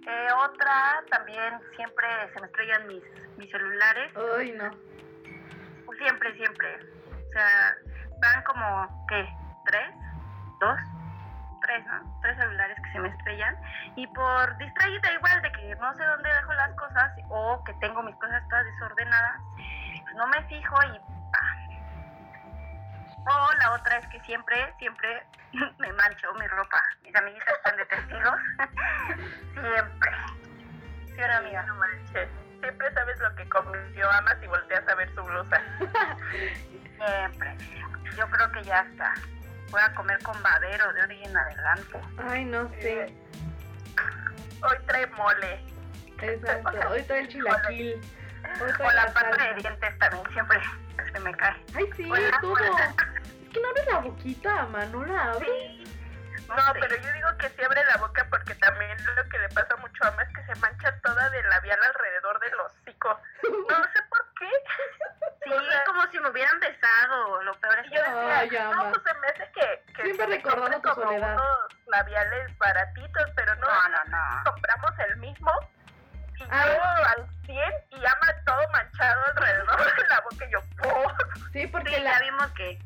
Eh, 0.06 0.28
otra, 0.38 1.02
también 1.10 1.60
siempre 1.78 2.08
se 2.34 2.42
me 2.42 2.48
estrellan 2.48 2.88
mis, 2.88 3.04
mis 3.38 3.50
celulares. 3.52 4.12
Ay, 4.38 4.52
no. 4.52 4.70
Siempre, 5.98 6.34
siempre. 6.36 6.80
O 7.12 7.32
sea, 7.32 7.78
van 8.20 8.44
como, 8.44 9.06
¿qué? 9.08 9.30
¿Tres? 9.70 9.94
¿Dos? 10.60 10.80
Tres, 11.62 11.86
¿no? 11.86 12.20
Tres 12.22 12.38
celulares 12.38 12.76
que 12.84 12.92
se 12.92 13.00
me 13.00 13.10
estrellan. 13.10 13.56
Y 13.96 14.08
por 14.08 14.58
distraída 14.58 15.14
igual 15.14 15.42
de 15.44 15.52
que 15.52 15.76
no 15.76 15.94
sé 15.96 16.04
dónde 16.04 16.34
dejo 16.34 16.54
las 16.54 16.72
cosas 16.74 17.12
o 17.30 17.64
que 17.64 17.74
tengo 17.76 18.02
mis 18.02 18.16
cosas 18.16 18.42
todas 18.50 18.66
desordenadas, 18.66 19.42
pues 20.02 20.16
no 20.16 20.26
me 20.28 20.42
fijo 20.46 20.76
y... 20.86 21.00
¡pah! 21.32 21.60
O 23.32 23.54
la 23.60 23.74
otra 23.74 23.98
es 23.98 24.08
que 24.08 24.20
siempre, 24.22 24.74
siempre 24.80 25.24
me 25.78 25.94
mancho 25.94 26.34
mi 26.34 26.48
ropa. 26.48 26.82
Mis 27.04 27.16
amiguitas 27.16 27.54
están 27.54 27.78
de 27.78 27.86
testigos. 27.86 28.40
siempre. 29.54 30.12
¿Sí 31.06 31.22
no, 31.28 31.38
amiga? 31.38 31.64
No 31.64 31.76
manches. 31.76 32.30
Siempre 32.60 32.92
sabes 32.94 33.20
lo 33.20 33.36
que 33.36 33.48
comió 33.50 34.12
amas 34.12 34.38
y 34.42 34.48
volteas 34.48 34.88
a 34.88 34.96
ver 34.96 35.14
su 35.14 35.24
blusa. 35.24 35.62
Siempre. 36.98 37.56
Yo 38.18 38.28
creo 38.30 38.52
que 38.52 38.64
ya 38.64 38.80
está. 38.82 39.14
Voy 39.72 39.82
a 39.82 39.94
comer 39.94 40.22
con 40.24 40.42
babero 40.42 40.94
de 40.94 41.04
origen 41.04 41.38
adelante. 41.38 42.02
Ay, 42.30 42.46
no 42.46 42.70
sé. 42.82 43.14
Hoy 44.64 44.78
trae 44.88 45.08
mole. 45.08 45.64
Exacto. 46.22 46.90
Hoy 46.90 47.04
trae 47.04 47.20
el 47.22 47.28
chilaquil. 47.30 47.94
Hoy 48.62 48.72
trae 48.78 48.88
O 48.88 48.92
la 48.94 49.06
la 49.06 49.14
pasta 49.14 49.44
de 49.46 49.54
dientes 49.62 50.00
también 50.00 50.24
siempre 50.34 50.60
se 51.14 51.20
me 51.20 51.36
cae. 51.36 51.56
Ay, 51.76 51.90
sí, 51.96 52.10
Hola, 52.12 52.38
todo. 52.42 52.54
hola. 52.54 52.96
Es 53.44 53.54
que 53.54 53.62
no 53.62 53.70
abres 53.70 53.86
la 53.88 54.00
boquita, 54.00 54.60
ama, 54.62 54.86
no 54.86 55.06
la 55.06 55.24
abres. 55.32 55.50
No, 56.48 56.56
No, 56.56 56.74
sé. 56.74 56.80
pero 56.80 56.96
yo 56.96 57.14
digo 57.14 57.28
que 57.38 57.50
sí 57.50 57.64
abre 57.64 57.84
la 57.86 57.98
boca 57.98 58.26
porque 58.30 58.56
también 58.56 58.98
lo 59.16 59.24
que 59.30 59.38
le 59.40 59.50
pasa 59.50 59.76
mucho 59.78 60.04
a 60.04 60.08
Ama 60.08 60.24
es 60.24 60.30
que 60.36 60.44
se 60.54 60.60
mancha 60.60 60.96
toda 61.04 61.30
de 61.30 61.44
labial 61.44 61.80
alrededor 61.84 62.40
del 62.40 62.54
hocico. 62.60 63.20
No 63.70 63.76
sé 63.84 64.00
por 64.10 64.26
qué. 64.40 64.50
Sí, 65.50 65.76
como 65.86 66.06
si 66.12 66.20
me 66.20 66.30
hubieran 66.30 66.60
besado. 66.60 67.42
Lo 67.44 67.54
peor 67.60 67.80
es 67.80 67.90
que 67.90 67.96
yo 67.96 68.02
decía, 68.04 68.40
Ay, 68.40 68.58
Ama. 68.58 68.84
no, 68.84 68.92
pues 68.92 69.04
se 69.04 69.20
me 69.20 69.28
hace 69.28 69.52
que, 69.54 69.94
que 69.94 70.04
Siempre 70.04 70.26
se 70.26 70.32
recordando 70.36 70.82
tu 70.82 70.90
como 70.90 71.04
soledad. 71.08 71.34
unos 71.34 71.86
labiales 71.88 72.58
baratitos, 72.58 73.24
pero 73.36 73.56
no, 73.56 73.68
No, 73.68 73.90
no, 73.90 74.04
no. 74.06 74.44
compramos 74.52 74.92
el 75.10 75.18
mismo 75.18 75.52
y 76.38 76.44
Ah. 76.52 76.66
yo 76.68 76.84
al 77.24 77.30
100 77.46 77.74
y 77.92 77.96
ama 78.06 78.28
todo 78.46 78.70
manchado 78.72 79.22
alrededor 79.36 79.96
de 79.96 80.08
la 80.08 80.22
boca 80.22 80.46
y 80.46 80.52
yo, 80.52 80.60
¡oh! 80.86 81.12
Sí, 81.52 81.68
porque 81.68 81.96
Sí, 81.96 82.02
la, 82.04 82.12
ya 82.14 82.20
vimos 82.20 82.48
que, 82.52 82.80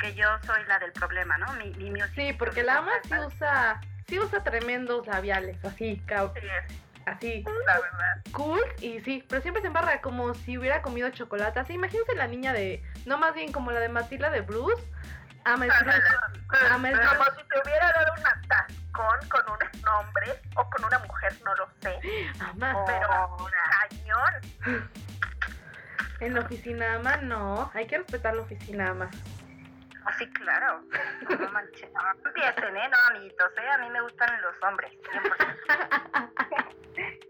que 0.00 0.14
yo 0.14 0.28
soy 0.44 0.62
la 0.66 0.78
del 0.78 0.92
problema, 0.92 1.36
¿no? 1.38 1.52
Mi, 1.54 1.70
mi, 1.74 1.90
mi 1.90 2.00
sí, 2.14 2.32
porque 2.34 2.62
la 2.62 2.78
ama 2.78 2.92
sí 3.04 3.14
usa, 3.18 3.80
sí 4.06 4.18
usa 4.20 4.42
tremendos 4.44 5.06
labiales, 5.08 5.62
así, 5.64 6.00
ca- 6.06 6.30
Sí, 6.34 6.46
es 6.46 6.72
así, 7.06 7.44
la 7.66 7.80
verdad. 7.80 8.22
cool, 8.32 8.60
y 8.80 9.00
sí, 9.00 9.24
pero 9.28 9.40
siempre 9.40 9.62
se 9.62 9.68
embarra 9.68 10.00
como 10.00 10.34
si 10.34 10.58
hubiera 10.58 10.82
comido 10.82 11.08
chocolate. 11.10 11.60
Así, 11.60 11.74
imagínense 11.74 12.14
la 12.14 12.26
niña 12.26 12.52
de, 12.52 12.82
no 13.06 13.16
más 13.18 13.34
bien 13.34 13.52
como 13.52 13.70
la 13.70 13.80
de 13.80 13.88
Matilda 13.88 14.30
de 14.30 14.42
Bruce, 14.42 14.82
ama 15.44 15.64
el 15.64 15.72
Bruce. 15.82 16.02
Ama 16.70 16.90
el 16.90 16.98
Como 16.98 17.24
si 17.24 17.48
te 17.48 17.60
hubiera 17.64 17.92
dado 17.92 18.12
un 18.18 18.26
atascón 18.26 19.28
con 19.28 19.42
un 19.52 19.88
hombre 19.88 20.40
o 20.56 20.70
con 20.70 20.84
una 20.84 20.98
mujer, 20.98 21.32
no 21.44 21.54
lo 21.54 21.68
sé. 21.80 21.98
Ama. 22.40 22.84
Pero 22.86 23.08
cañón. 23.80 24.82
en 26.20 26.34
la 26.34 26.40
oficina 26.40 26.94
ama, 26.94 27.16
no, 27.18 27.70
hay 27.74 27.86
que 27.86 27.98
respetar 27.98 28.34
la 28.34 28.42
oficina 28.42 28.90
ama. 28.90 29.10
Oh, 30.06 30.12
sí, 30.18 30.26
claro. 30.32 30.82
No 31.28 31.50
manches. 31.50 31.90
No 31.92 32.28
empiecen, 32.28 32.76
¿eh? 32.76 32.88
No, 32.88 32.96
amiguitos, 33.10 33.50
¿eh? 33.58 33.68
A 33.74 33.78
mí 33.78 33.90
me 33.90 34.00
gustan 34.02 34.40
los 34.40 34.54
hombres. 34.62 34.92
100%. 35.12 36.62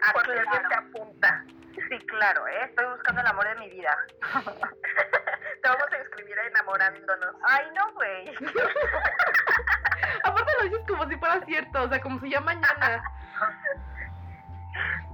Ah, 0.02 0.10
Porque 0.14 0.32
alguien 0.32 0.46
claro. 0.48 0.68
te 0.68 0.74
apunta. 0.76 1.44
Sí, 1.88 1.98
claro, 2.06 2.46
¿eh? 2.48 2.64
Estoy 2.64 2.86
buscando 2.86 3.20
el 3.20 3.26
amor 3.26 3.44
de 3.48 3.54
mi 3.56 3.68
vida. 3.68 3.96
Te 5.62 5.68
vamos 5.68 5.86
a 5.92 5.98
inscribir 5.98 6.38
a 6.38 6.46
enamorándonos. 6.46 7.34
Ay, 7.44 7.66
no, 7.74 7.92
güey. 7.92 8.34
Aparte 10.24 10.52
lo 10.58 10.64
dices 10.64 10.80
como 10.88 11.06
si 11.08 11.16
fuera 11.16 11.40
cierto, 11.44 11.82
o 11.82 11.88
sea, 11.88 12.00
como 12.00 12.18
si 12.20 12.30
ya 12.30 12.40
mañana. 12.40 13.02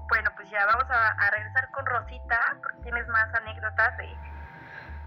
Bueno, 0.09 0.31
pues 0.37 0.49
ya 0.51 0.65
vamos 0.67 0.85
a, 0.91 1.09
a 1.09 1.31
regresar 1.31 1.71
con 1.73 1.87
Rosita, 1.87 2.57
porque 2.63 2.79
tienes 2.83 3.09
más 3.09 3.35
anécdotas 3.35 3.97
de, 3.97 4.07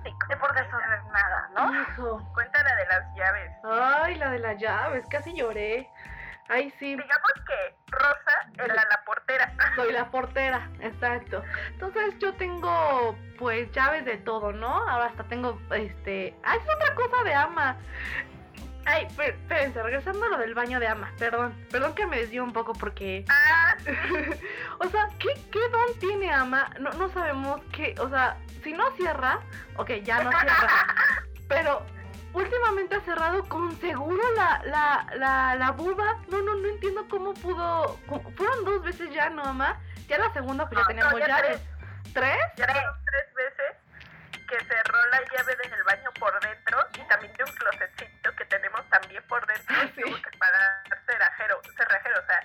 de, 0.03 0.13
de 0.27 0.37
por 0.37 0.53
desordenada, 0.53 1.49
¿no? 1.53 1.81
Hijo. 1.81 2.33
Cuéntala 2.33 2.75
de 2.75 2.85
las 2.87 3.15
llaves. 3.15 3.51
Ay, 3.63 4.15
la 4.15 4.31
de 4.31 4.39
las 4.39 4.57
llaves, 4.57 5.05
casi 5.09 5.33
lloré. 5.35 5.89
Ay, 6.47 6.71
sí, 6.79 6.91
Digamos 6.91 7.31
que 7.47 7.75
Rosa 7.87 8.63
era 8.63 8.75
la 8.75 9.03
portera. 9.05 9.53
soy 9.75 9.91
la 9.91 10.11
portera, 10.11 10.69
exacto. 10.79 11.43
Entonces 11.71 12.17
yo 12.19 12.33
tengo 12.35 13.15
pues 13.37 13.71
llaves 13.71 14.05
de 14.05 14.17
todo, 14.17 14.51
¿no? 14.51 14.87
Ahora 14.87 15.07
hasta 15.07 15.23
tengo 15.23 15.59
este... 15.71 16.35
Ah, 16.43 16.55
es 16.55 16.63
otra 16.63 16.93
cosa 16.95 17.23
de 17.23 17.33
ama. 17.33 17.77
Ay, 18.85 19.07
espérense, 19.17 19.81
regresando 19.81 20.25
a 20.25 20.29
lo 20.29 20.37
del 20.37 20.53
baño 20.53 20.79
de 20.79 20.87
ama, 20.87 21.11
perdón, 21.17 21.55
perdón 21.71 21.95
que 21.95 22.05
me 22.05 22.19
desvío 22.19 22.43
un 22.43 22.53
poco 22.53 22.73
porque... 22.73 23.25
Ah, 23.29 23.75
o 24.79 24.87
sea, 24.89 25.09
¿qué, 25.17 25.29
qué 25.51 25.59
don 25.69 25.99
tiene 25.99 26.31
ama? 26.31 26.69
No, 26.79 26.91
no 26.91 27.09
sabemos 27.09 27.61
qué, 27.71 27.95
o 27.99 28.07
sea, 28.09 28.37
si 28.63 28.73
no 28.73 28.91
cierra, 28.91 29.39
ok, 29.77 29.89
ya 30.03 30.23
no 30.23 30.29
cierra, 30.29 30.85
pero 31.49 31.83
últimamente 32.35 32.95
ha 32.95 33.01
cerrado 33.01 33.43
con 33.47 33.75
seguro 33.79 34.21
la, 34.33 34.61
la, 34.65 35.07
la, 35.15 35.55
la 35.55 35.71
buba. 35.71 36.19
No, 36.29 36.41
no, 36.41 36.55
no 36.55 36.67
entiendo 36.69 37.07
cómo 37.09 37.33
pudo, 37.33 37.99
cómo- 38.07 38.31
fueron 38.35 38.65
dos 38.65 38.83
veces 38.83 39.09
ya, 39.13 39.29
¿no, 39.29 39.43
ama? 39.43 39.79
Ya 40.07 40.17
la 40.17 40.31
segunda 40.33 40.67
pues 40.67 40.77
ya 40.77 40.81
No, 40.81 40.87
teníamos 40.87 41.13
no, 41.13 41.19
ya 41.19 41.27
llaves. 41.27 41.61
¿Tres? 42.13 42.37
ya 42.57 42.65
fueron 42.67 42.95
tres 43.05 43.33
veces 43.35 43.75
que 44.47 44.59
cerró 44.65 44.97
la 45.07 45.19
llave 45.21 45.55
del 45.55 45.83
baño 45.83 46.09
por 46.19 46.39
dentro 46.39 46.77
y 46.93 47.07
también 47.07 47.33
de 47.33 47.43
un 47.43 47.51
closetcito 47.55 48.35
que 48.35 48.45
tenemos 48.45 48.87
también 48.89 49.23
por 49.27 49.45
dentro. 49.47 49.75
Ah, 49.79 49.85
y 49.85 49.87
sí. 49.95 50.01
Tuvo 50.01 50.15
que 50.21 50.37
pagar 50.37 50.83
cerrajero, 51.07 51.61
cerrajero, 51.75 52.19
o 52.21 52.25
sea, 52.27 52.39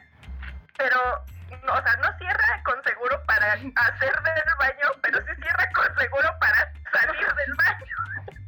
pero, 0.79 1.25
no, 1.65 1.73
o 1.75 1.83
sea, 1.83 1.97
no 1.97 2.17
cierra 2.19 2.63
con 2.65 2.83
seguro 2.85 3.23
para 3.27 3.53
hacer 3.77 4.13
del 4.23 4.55
baño, 4.59 4.89
pero 5.03 5.19
sí 5.27 5.33
cierra 5.43 5.69
con 5.75 5.99
seguro 5.99 6.29
para 6.41 6.73
salir 6.93 7.35
del 7.35 7.55
baño. 7.55 7.97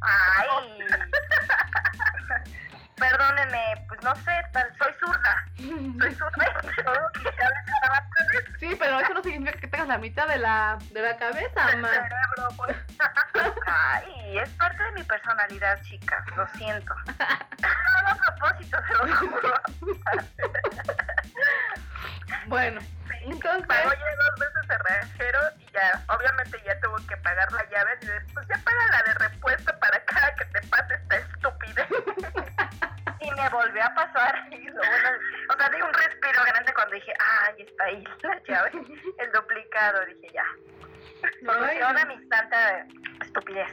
Ay. 0.01 0.79
Perdónenme, 2.95 3.85
pues 3.87 4.01
no 4.03 4.15
sé, 4.17 4.31
soy 4.77 4.93
zurda. 4.99 5.45
Soy 5.57 6.13
zurda 6.15 6.45
y. 6.61 7.09
Sí, 8.59 8.75
pero 8.79 8.99
eso 8.99 9.13
no 9.13 9.23
significa 9.23 9.59
que 9.59 9.67
tengas 9.67 9.87
la 9.87 9.97
mitad 9.97 10.27
de 10.27 10.37
la, 10.37 10.77
de 10.91 11.01
la 11.01 11.17
cabeza, 11.17 11.67
ama. 11.73 11.89
cerebro, 11.89 12.49
pues. 12.55 12.77
Ay, 13.65 14.37
es 14.37 14.49
parte 14.51 14.83
de 14.83 14.91
mi 14.91 15.03
personalidad, 15.03 15.81
chicas, 15.83 16.23
lo 16.37 16.47
siento. 16.49 16.93
No 17.05 18.09
a 18.09 18.15
propósito, 18.15 18.77
se 18.87 18.93
lo 18.93 19.15
juro. 19.17 19.53
Bueno, 22.47 22.81
entonces... 23.21 23.67
Pagó 23.67 23.89
ya 23.93 24.15
dos 24.15 24.39
veces 24.39 24.67
cerra- 24.67 25.03
obviamente 26.07 26.61
ya 26.65 26.79
tuvo 26.79 26.95
que 27.07 27.17
pagar 27.17 27.51
la 27.51 27.63
llave 27.69 27.97
y 28.01 28.05
después 28.05 28.47
ya 28.47 28.57
paga 28.63 28.87
la 28.91 29.03
de 29.03 29.13
repuesto 29.15 29.79
para 29.79 30.03
cada 30.05 30.35
que 30.35 30.45
te 30.45 30.61
pase 30.67 30.93
esta 30.93 31.17
y 33.19 33.31
me 33.31 33.49
volvió 33.49 33.83
a 33.83 33.93
pasar. 33.93 34.47
Y 34.51 34.67
lo 34.67 34.73
bueno, 34.75 35.09
o 35.49 35.57
sea, 35.57 35.69
di 35.69 35.81
un 35.81 35.93
respiro 35.93 36.43
grande 36.45 36.73
cuando 36.73 36.95
dije, 36.95 37.13
ay, 37.19 37.61
está 37.63 37.83
ahí 37.85 38.03
la 38.23 38.41
llave, 38.43 38.71
el 39.17 39.31
duplicado. 39.31 40.05
Dije, 40.05 40.33
ya. 40.33 40.45
Soluciona 41.45 42.05
mi 42.05 42.27
tanta 42.27 42.85
estupidez. 43.21 43.69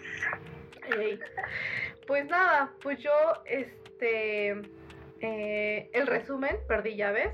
Pues 2.06 2.26
nada, 2.26 2.70
pues 2.82 2.98
yo, 2.98 3.42
este, 3.44 4.50
eh, 5.20 5.90
el 5.92 6.06
resumen, 6.06 6.58
perdí 6.66 6.96
llaves. 6.96 7.32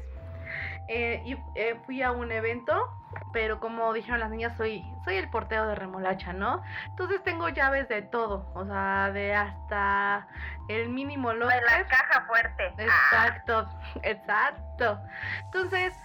Eh, 0.88 1.23
y 1.25 1.37
eh, 1.55 1.81
fui 1.85 2.02
a 2.02 2.12
un 2.12 2.31
evento, 2.31 2.90
pero 3.33 3.59
como 3.59 3.93
dijeron 3.93 4.21
las 4.21 4.31
niñas, 4.31 4.57
soy, 4.57 4.85
soy 5.05 5.16
el 5.16 5.28
porteo 5.31 5.66
de 5.66 5.75
remolacha, 5.75 6.33
¿no? 6.33 6.62
Entonces 6.90 7.23
tengo 7.25 7.49
llaves 7.49 7.88
de 7.88 8.02
todo, 8.02 8.50
o 8.55 8.64
sea, 8.64 9.11
de 9.12 9.35
hasta 9.35 10.28
el 10.69 10.88
mínimo 10.88 11.33
locker. 11.33 11.61
De 11.61 11.66
la 11.66 11.87
caja 11.87 12.25
fuerte. 12.26 12.73
Exacto, 12.78 13.69
exacto. 14.02 15.00
Entonces, 15.45 15.99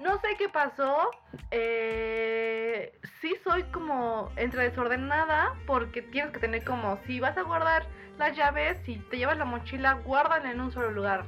no 0.00 0.18
sé 0.20 0.36
qué 0.38 0.48
pasó. 0.48 1.10
Eh, 1.50 2.98
sí 3.20 3.34
soy 3.44 3.62
como 3.64 4.30
entre 4.36 4.70
desordenada 4.70 5.54
porque 5.66 6.02
tienes 6.02 6.32
que 6.32 6.40
tener 6.40 6.64
como, 6.64 6.98
si 7.06 7.20
vas 7.20 7.36
a 7.36 7.42
guardar 7.42 7.86
las 8.18 8.36
llaves, 8.36 8.78
si 8.84 8.96
te 8.96 9.18
llevas 9.18 9.36
la 9.38 9.44
mochila, 9.44 9.94
guárdala 9.94 10.50
en 10.50 10.60
un 10.60 10.72
solo 10.72 10.90
lugar. 10.90 11.24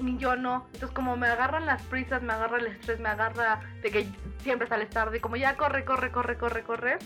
Y 0.00 0.16
yo 0.18 0.36
no. 0.36 0.66
Entonces 0.74 0.90
como 0.90 1.16
me 1.16 1.26
agarran 1.26 1.66
las 1.66 1.82
prisas, 1.82 2.22
me 2.22 2.32
agarra 2.32 2.58
el 2.58 2.66
estrés, 2.66 3.00
me 3.00 3.08
agarra 3.08 3.60
de 3.82 3.90
que 3.90 4.06
siempre 4.38 4.68
sales 4.68 4.90
tarde, 4.90 5.20
como 5.20 5.36
ya 5.36 5.56
corre, 5.56 5.84
corre, 5.84 6.10
corre, 6.10 6.36
corre, 6.36 6.62
corre. 6.62 6.98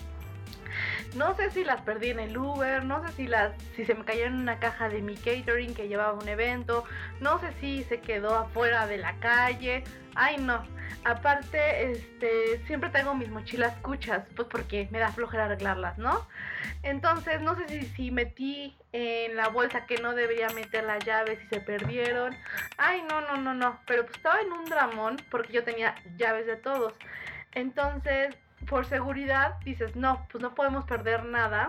No 1.14 1.37
sé 1.37 1.50
si 1.50 1.64
las 1.64 1.83
perdí 1.83 2.11
en 2.11 2.21
el 2.21 2.37
Uber, 2.37 2.85
no 2.85 3.07
sé 3.07 3.12
si 3.12 3.26
las 3.26 3.52
si 3.76 3.85
se 3.85 3.95
me 3.95 4.04
cayeron 4.04 4.35
en 4.35 4.40
una 4.40 4.59
caja 4.59 4.88
de 4.88 5.02
mi 5.02 5.14
catering 5.14 5.75
que 5.75 5.88
llevaba 5.88 6.14
un 6.14 6.28
evento, 6.28 6.85
no 7.21 7.38
sé 7.38 7.52
si 7.61 7.85
se 7.85 8.00
quedó 8.00 8.35
afuera 8.37 8.87
de 8.87 8.99
la 8.99 9.14
calle. 9.21 9.85
Ay, 10.14 10.38
no. 10.38 10.62
Aparte, 11.04 11.90
este, 11.90 12.64
siempre 12.66 12.90
tengo 12.90 13.14
mis 13.14 13.28
mochilas 13.28 13.76
cuchas, 13.78 14.25
pues 14.37 14.47
porque 14.49 14.88
me 14.92 15.00
da 15.00 15.11
flojera 15.11 15.47
arreglarlas, 15.47 15.99
¿no? 15.99 16.26
Entonces, 16.85 17.40
no 17.40 17.57
sé 17.57 17.69
si, 17.69 17.87
si 17.88 18.11
metí 18.11 18.76
en 18.92 19.37
la 19.37 19.49
bolsa 19.49 19.85
que 19.87 19.97
no 19.99 20.14
debería 20.14 20.49
meter 20.50 20.85
las 20.85 21.04
llaves 21.04 21.40
y 21.45 21.49
se 21.49 21.61
perdieron. 21.61 22.37
Ay, 22.78 23.02
no, 23.09 23.21
no, 23.21 23.37
no, 23.37 23.52
no. 23.52 23.81
Pero 23.87 24.04
pues 24.04 24.16
estaba 24.16 24.40
en 24.40 24.52
un 24.52 24.64
dramón 24.66 25.16
porque 25.31 25.52
yo 25.52 25.64
tenía 25.64 25.95
llaves 26.16 26.47
de 26.47 26.57
todos. 26.57 26.95
Entonces, 27.52 28.37
por 28.73 28.87
seguridad, 28.87 29.59
dices, 29.67 29.97
no, 29.97 30.26
pues 30.33 30.41
no 30.41 30.55
podemos 30.55 30.87
perder 30.87 31.26
nada 31.26 31.69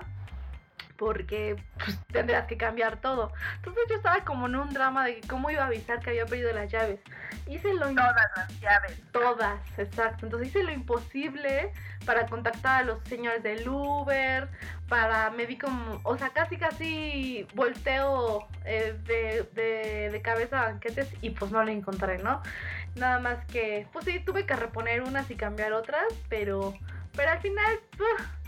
porque 0.95 1.61
pues, 1.83 1.99
tendrías 2.13 2.47
que 2.47 2.55
cambiar 2.55 3.01
todo. 3.01 3.33
Entonces 3.57 3.83
yo 3.89 3.95
estaba 3.97 4.23
como 4.23 4.47
en 4.47 4.55
un 4.55 4.69
drama 4.69 5.03
de 5.03 5.19
cómo 5.27 5.49
iba 5.49 5.63
a 5.63 5.65
avisar 5.65 5.99
que 5.99 6.11
había 6.11 6.25
perdido 6.25 6.53
las 6.53 6.71
llaves. 6.71 7.01
Hice 7.45 7.73
lo 7.73 7.89
todas 7.93 8.15
las 8.37 8.59
llaves. 8.61 9.01
Todas, 9.11 9.59
exacto. 9.77 10.27
Entonces 10.27 10.47
hice 10.47 10.63
lo 10.63 10.71
imposible 10.71 11.73
para 12.05 12.25
contactar 12.27 12.83
a 12.83 12.85
los 12.85 13.03
señores 13.03 13.43
del 13.43 13.67
Uber, 13.67 14.47
para 14.87 15.29
me 15.31 15.45
di 15.45 15.57
como, 15.57 15.99
o 16.03 16.17
sea, 16.17 16.29
casi 16.29 16.55
casi 16.55 17.45
volteo 17.53 18.47
eh, 18.63 18.97
de, 19.03 19.43
de, 19.53 20.09
de, 20.09 20.21
cabeza 20.21 20.61
a 20.61 20.65
banquetes 20.67 21.09
y 21.21 21.31
pues 21.31 21.51
no 21.51 21.63
lo 21.63 21.69
encontré, 21.69 22.17
¿no? 22.19 22.41
Nada 22.95 23.19
más 23.19 23.43
que, 23.45 23.87
pues 23.91 24.05
sí, 24.05 24.19
tuve 24.19 24.45
que 24.45 24.55
reponer 24.55 25.01
unas 25.01 25.29
y 25.31 25.35
cambiar 25.35 25.73
otras, 25.73 26.05
pero, 26.29 26.73
pero 27.15 27.31
al 27.31 27.39
final 27.41 27.79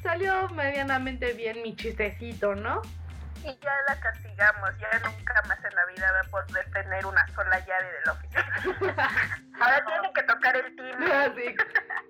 salió 0.02 0.48
medianamente 0.50 1.34
bien 1.34 1.62
mi 1.62 1.76
chistecito, 1.76 2.56
¿no? 2.56 2.82
Y 3.44 3.58
ya 3.60 3.76
la 3.88 4.00
castigamos, 4.00 4.72
ya 4.80 5.00
nunca 5.00 5.44
más 5.48 5.64
en 5.64 5.76
la 5.76 5.86
vida 5.86 6.12
va 6.12 6.20
a 6.20 6.24
poder 6.24 6.72
tener 6.72 7.06
una 7.06 7.28
sola 7.28 7.60
llave 7.60 7.92
de 7.92 8.06
la 8.06 8.12
oficina. 8.14 9.40
Ahora 9.62 9.86
tiene 9.86 10.14
que 10.14 10.24
tocar 10.24 10.58
el 10.58 10.76
timbre. 10.76 11.14
Así, 11.14 11.56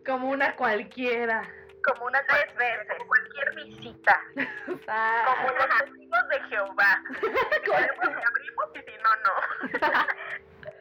como 0.05 0.29
una 0.29 0.55
cualquiera. 0.55 1.43
Como 1.83 2.05
una 2.05 2.21
tres 2.25 2.55
veces. 2.55 2.87
Como 2.87 3.07
cualquier 3.07 3.55
visita. 3.55 4.21
como 4.35 5.49
los 5.49 5.77
testigos 5.79 6.29
de 6.29 6.41
Jehová. 6.49 7.01
Si 7.19 7.71
abrimos 7.71 8.69
y 8.75 8.79
si 8.79 8.97
no, 9.03 9.09
no. 9.25 10.07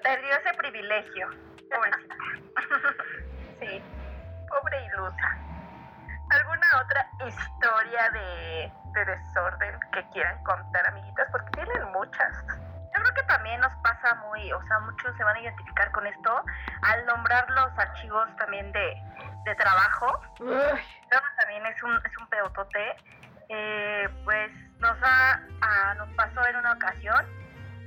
Perdió 0.02 0.36
ese 0.38 0.54
privilegio. 0.54 1.30
Otra 6.80 7.08
historia 7.26 8.10
de, 8.10 8.72
de 8.92 9.04
desorden 9.04 9.78
que 9.92 10.08
quieran 10.10 10.42
contar, 10.44 10.86
amiguitas? 10.88 11.28
Porque 11.30 11.50
tienen 11.52 11.92
muchas. 11.92 12.44
Yo 12.48 13.02
creo 13.02 13.14
que 13.14 13.22
también 13.24 13.60
nos 13.60 13.72
pasa 13.82 14.14
muy, 14.26 14.52
o 14.52 14.62
sea, 14.66 14.78
muchos 14.80 15.16
se 15.16 15.24
van 15.24 15.36
a 15.36 15.40
identificar 15.40 15.90
con 15.92 16.06
esto 16.06 16.44
al 16.82 17.06
nombrar 17.06 17.48
los 17.50 17.78
archivos 17.78 18.28
también 18.36 18.70
de, 18.72 19.02
de 19.44 19.54
trabajo. 19.56 20.20
también 20.38 21.66
es 21.66 21.82
un, 21.82 21.96
es 21.96 22.18
un 22.18 22.28
pedotote. 22.28 22.96
Eh, 23.48 24.08
pues 24.24 24.50
nos, 24.78 24.96
ha, 25.02 25.40
nos 25.96 26.08
pasó 26.14 26.46
en 26.46 26.56
una 26.56 26.72
ocasión 26.72 27.44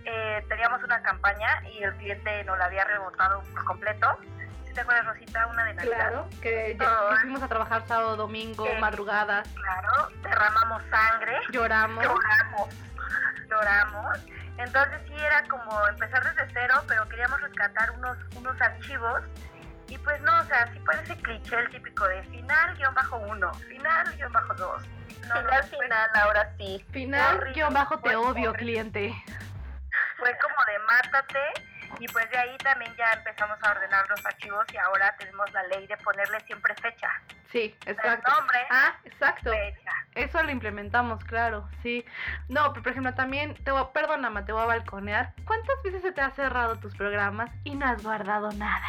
eh, 0.09 0.45
teníamos 0.47 0.81
una 0.83 1.01
campaña 1.01 1.61
y 1.69 1.83
el 1.83 1.93
cliente 1.97 2.43
nos 2.45 2.57
la 2.57 2.65
había 2.65 2.85
rebotado 2.85 3.43
por 3.53 3.65
completo. 3.65 4.17
¿Sí 4.77 4.83
¿Te 4.83 4.91
acuerdas, 4.91 5.05
Rosita? 5.07 5.47
Una 5.47 5.63
de 5.63 5.73
Navidad. 5.73 5.97
Claro, 5.97 6.29
que 6.39 6.77
ya 6.79 7.17
fuimos 7.21 7.41
a 7.41 7.47
trabajar 7.47 7.87
sábado, 7.87 8.15
domingo, 8.15 8.63
madrugadas. 8.79 9.47
Claro, 9.55 10.09
derramamos 10.21 10.83
sangre. 10.91 11.39
Lloramos. 11.49 12.03
Lloramos. 12.03 12.69
Lloramos. 13.49 14.19
Entonces 14.59 15.01
sí 15.07 15.15
era 15.15 15.41
como 15.47 15.87
empezar 15.87 16.23
desde 16.23 16.53
cero, 16.53 16.75
pero 16.87 17.09
queríamos 17.09 17.41
rescatar 17.41 17.89
unos, 17.89 18.17
unos 18.35 18.61
archivos. 18.61 19.23
Y 19.87 19.97
pues 19.97 20.21
no, 20.21 20.39
o 20.41 20.43
sea, 20.43 20.71
sí 20.71 20.79
parece 20.85 21.17
cliché 21.23 21.55
el 21.57 21.69
típico 21.71 22.07
de 22.07 22.21
final 22.25 22.75
guion 22.75 22.93
bajo 22.93 23.17
uno, 23.17 23.51
final 23.55 24.15
guion 24.15 24.31
bajo 24.31 24.53
dos. 24.53 24.83
final, 25.21 25.63
final, 25.63 26.09
ahora 26.13 26.53
sí. 26.59 26.85
Final 26.91 27.51
guion 27.51 27.73
bajo 27.73 27.97
te 27.97 28.15
odio, 28.15 28.53
cliente 28.53 29.11
fue 30.17 30.35
como 30.41 30.55
de 30.65 30.79
mátate 30.79 31.39
y 31.99 32.07
pues 32.07 32.29
de 32.29 32.37
ahí 32.37 32.57
también 32.57 32.93
ya 32.95 33.11
empezamos 33.13 33.57
a 33.63 33.71
ordenar 33.71 34.07
los 34.09 34.25
archivos 34.25 34.65
y 34.73 34.77
ahora 34.77 35.15
tenemos 35.17 35.51
la 35.53 35.63
ley 35.63 35.87
de 35.87 35.97
ponerle 35.97 36.39
siempre 36.41 36.73
fecha. 36.75 37.09
Sí, 37.51 37.75
exacto. 37.85 38.29
nombre, 38.31 38.59
ah, 38.69 38.95
exacto. 39.05 39.51
Eso 40.15 40.43
lo 40.43 40.51
implementamos, 40.51 41.23
claro, 41.23 41.67
sí. 41.81 42.05
No, 42.49 42.71
pero 42.73 42.83
por 42.83 42.91
ejemplo 42.91 43.13
también, 43.13 43.55
te 43.63 43.71
voy, 43.71 43.85
perdóname, 43.93 44.43
te 44.43 44.51
voy 44.51 44.63
a 44.63 44.65
balconear. 44.65 45.33
¿Cuántas 45.45 45.81
veces 45.83 46.01
se 46.01 46.11
te 46.11 46.21
ha 46.21 46.31
cerrado 46.31 46.77
tus 46.77 46.95
programas 46.95 47.49
y 47.63 47.75
no 47.75 47.85
has 47.85 48.03
guardado 48.03 48.51
nada? 48.51 48.87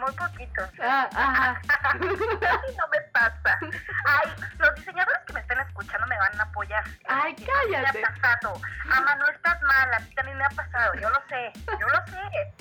Muy 0.00 0.12
poquito. 0.12 0.62
Ah, 0.82 1.08
ajá. 1.14 1.60
no 1.98 2.88
me 2.88 3.00
pasa. 3.12 3.58
Ay, 4.06 4.30
los 4.58 4.74
diseñadores 4.74 5.20
que 5.26 5.32
me 5.32 5.40
están 5.40 5.60
escuchando 5.60 6.06
me 6.06 6.18
van 6.18 6.40
a 6.40 6.42
apoyar. 6.44 6.84
Ay, 7.08 7.34
cállate. 7.34 7.98
Me 7.98 8.04
ha 8.04 8.10
pasado. 8.12 8.60
Ama, 8.90 9.14
no 9.16 9.28
estás 9.28 9.60
mal, 9.62 9.94
a 9.94 9.98
ti 9.98 10.14
también 10.14 10.38
me 10.38 10.44
ha 10.44 10.50
pasado. 10.50 10.94
Yo 10.94 11.10
lo 11.10 11.22
sé, 11.28 11.52
yo 11.78 11.88
lo 11.88 12.06
sé. 12.06 12.54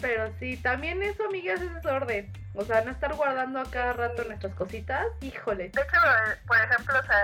Pero 0.00 0.32
sí, 0.38 0.56
también 0.58 1.02
eso, 1.02 1.24
amigas, 1.24 1.60
es 1.60 1.74
desorden. 1.74 2.32
O 2.54 2.64
sea, 2.64 2.82
no 2.82 2.90
estar 2.92 3.12
guardando 3.14 3.60
a 3.60 3.70
cada 3.70 3.94
rato 3.94 4.24
nuestras 4.24 4.54
cositas, 4.54 5.06
híjole. 5.20 5.70
De 5.70 5.82
hecho, 5.82 5.98
por 6.46 6.56
ejemplo, 6.58 6.98
o 6.98 7.02
sea, 7.02 7.20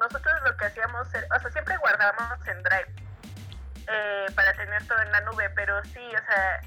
nosotros 0.00 0.34
lo 0.44 0.56
que 0.56 0.64
hacíamos, 0.64 1.08
o 1.08 1.40
sea, 1.40 1.50
siempre 1.50 1.76
guardábamos 1.76 2.46
en 2.48 2.62
Drive 2.62 3.11
eh, 3.88 4.26
para 4.34 4.52
tener 4.54 4.86
todo 4.86 5.00
en 5.00 5.12
la 5.12 5.20
nube, 5.22 5.50
pero 5.50 5.82
sí, 5.84 6.06
o 6.14 6.26
sea, 6.26 6.60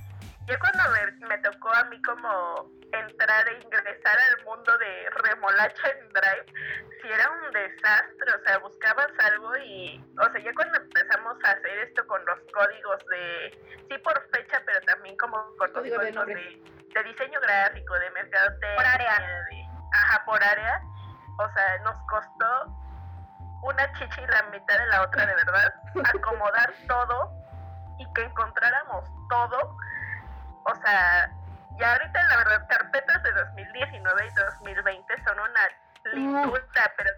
yo 0.47 0.56
cuando 0.60 0.84
me, 1.28 1.38
tocó 1.39 1.73
a 1.73 1.84
mí 1.86 1.99
como 2.04 2.69
entrar 2.91 3.47
e 3.49 3.62
ingresar 3.62 4.17
al 4.30 4.45
mundo 4.45 4.78
de 4.78 5.10
remolacha 5.23 5.89
en 5.89 6.10
Drive, 6.10 6.45
sí 7.01 7.10
era 7.12 7.30
un 7.32 7.51
desastre, 7.51 8.32
o 8.32 8.43
sea, 8.45 8.58
buscabas 8.60 9.08
algo 9.19 9.58
y, 9.58 10.04
o 10.19 10.32
sea, 10.32 10.41
ya 10.41 10.54
cuando 10.54 10.78
empezamos 10.78 11.36
a 11.43 11.51
hacer 11.51 11.78
esto 11.80 12.06
con 12.06 12.23
los 12.25 12.39
códigos 12.54 13.06
de, 13.10 13.86
sí 13.89 13.97
por 13.99 14.30
fecha, 14.30 14.62
pero 14.65 14.80
también 14.82 15.17
como 15.17 15.38
con 15.58 15.67
los 15.67 15.71
códigos 15.71 16.04
de, 16.04 16.12
de, 16.28 17.04
diseño 17.04 17.39
gráfico, 17.41 17.97
de 17.99 18.12
mercadotecnia, 18.12 18.75
por 18.75 18.86
área, 18.86 19.19
de, 19.49 19.65
ajá, 19.93 20.25
por 20.25 20.43
área, 20.43 20.82
o 21.39 21.54
sea, 21.54 21.78
nos 21.80 21.95
costó 22.08 22.85
una 23.65 23.91
chicha 23.93 24.21
y 24.21 24.28
la 24.28 24.43
mitad 24.51 24.78
de 24.78 24.88
la 24.88 25.01
otra, 25.04 25.25
de 25.25 25.36
verdad, 25.36 25.73
acomodar 26.15 26.73
todo 26.88 27.32
y 27.99 28.13
que 28.13 28.23
encontráramos 28.23 29.06
todo 29.30 29.78
o 30.65 30.75
sea, 30.84 31.32
ya 31.80 31.91
ahorita 31.93 32.23
la 32.23 32.38
verdad, 32.38 32.67
carpetas 32.67 33.23
de 33.23 33.32
2019 33.34 34.28
y 34.28 34.34
2020 34.34 35.23
son 35.23 35.39
una 35.39 36.13
lindura, 36.13 36.93
pero 36.97 37.10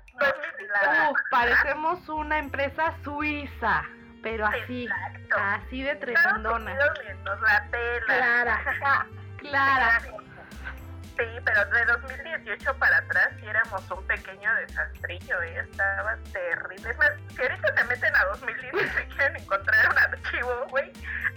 no, 0.84 1.14
parecemos 1.32 2.10
una 2.10 2.40
empresa 2.40 2.94
suiza, 3.04 3.84
pero 4.22 4.46
así, 4.48 4.88
así 5.38 5.82
de 5.82 5.96
tremendona. 5.96 6.76
la 6.76 7.68
tela. 7.72 8.06
Clara, 8.06 9.06
clara. 9.38 10.02
Sí, 11.18 11.26
pero 11.44 11.66
de 11.66 11.86
2018 11.86 12.78
para 12.78 12.98
atrás 12.98 13.30
sí 13.40 13.48
éramos 13.48 13.90
un 13.90 14.06
pequeño 14.06 14.54
desastrillo, 14.56 15.44
y 15.46 15.58
estaba 15.58 16.16
terrible. 16.32 16.92
Es 16.92 16.98
más, 16.98 17.12
si 17.36 17.42
ahorita 17.42 17.76
se 17.76 17.84
meten 17.86 18.16
a 18.16 18.26
2018 18.26 19.00
y 19.00 19.16
quieren 19.16 19.36
encontrar 19.38 19.90
un 19.90 19.98
archivo, 19.98 20.68
güey, 20.70 20.94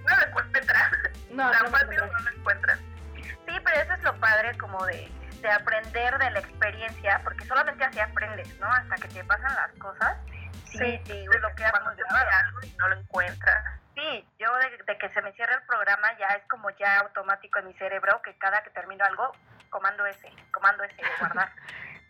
no 0.07 0.17
lo 0.17 0.27
encuentran. 0.27 0.93
No, 1.31 1.51
Tan 1.51 1.65
no, 1.65 1.71
fácil 1.71 1.97
no, 1.97 2.07
lo 2.07 2.31
encuentran. 2.31 2.79
Sí, 3.17 3.59
pero 3.65 3.81
eso 3.81 3.93
es 3.95 4.03
lo 4.03 4.15
padre 4.21 4.59
como 4.59 4.85
de, 4.85 5.11
de 5.41 5.51
aprender 5.51 6.19
de 6.19 6.31
la 6.31 6.41
experiencia, 6.41 7.21
porque 7.25 7.47
solamente 7.47 7.83
así 7.83 8.01
aprendes, 8.01 8.59
¿no? 8.59 8.67
Hasta 8.67 8.97
que 8.97 9.09
te 9.09 9.25
pasan 9.25 9.55
las 9.55 9.73
cosas. 9.79 10.19
Sí, 10.65 11.01
sí, 11.07 11.25
lo 11.25 11.55
que 11.55 11.65
cuando 11.71 11.91
te 11.95 12.03
algo 12.13 12.61
y 12.63 12.77
no 12.79 12.89
lo 12.89 12.97
encuentras. 12.97 13.81
Sí, 13.95 14.29
yo 14.39 14.55
de, 14.57 14.83
de 14.87 14.99
que 14.99 15.09
se 15.11 15.23
me 15.23 15.33
cierra 15.33 15.55
el 15.55 15.63
programa 15.63 16.09
ya 16.19 16.27
es 16.37 16.45
como 16.49 16.69
ya 16.71 16.99
automático 17.01 17.59
en 17.59 17.69
mi 17.69 17.75
cerebro 17.75 18.21
que 18.23 18.37
cada 18.39 18.63
que 18.63 18.71
termino 18.71 19.05
algo, 19.05 19.33
comando 19.71 20.07
S, 20.07 20.29
comando 20.53 20.85
S 20.85 20.97
de 20.97 21.03
guardar. 21.19 21.53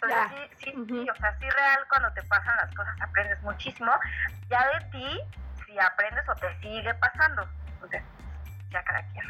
Entonces 0.02 0.50
sí, 0.58 0.64
sí, 0.64 0.84
sí, 0.88 1.10
o 1.10 1.14
sea, 1.16 1.38
sí 1.38 1.50
real 1.50 1.86
cuando 1.88 2.10
te 2.14 2.22
pasan 2.22 2.56
las 2.56 2.74
cosas 2.74 2.94
aprendes 3.00 3.40
muchísimo. 3.42 3.92
Ya 4.48 4.66
de 4.66 4.80
ti, 4.90 5.20
si 5.66 5.78
aprendes 5.78 6.26
o 6.28 6.34
te 6.36 6.58
sigue 6.60 6.94
pasando. 6.94 7.46
Entonces, 7.74 8.02
ya 8.70 8.82
cada 8.82 9.02
quien. 9.12 9.26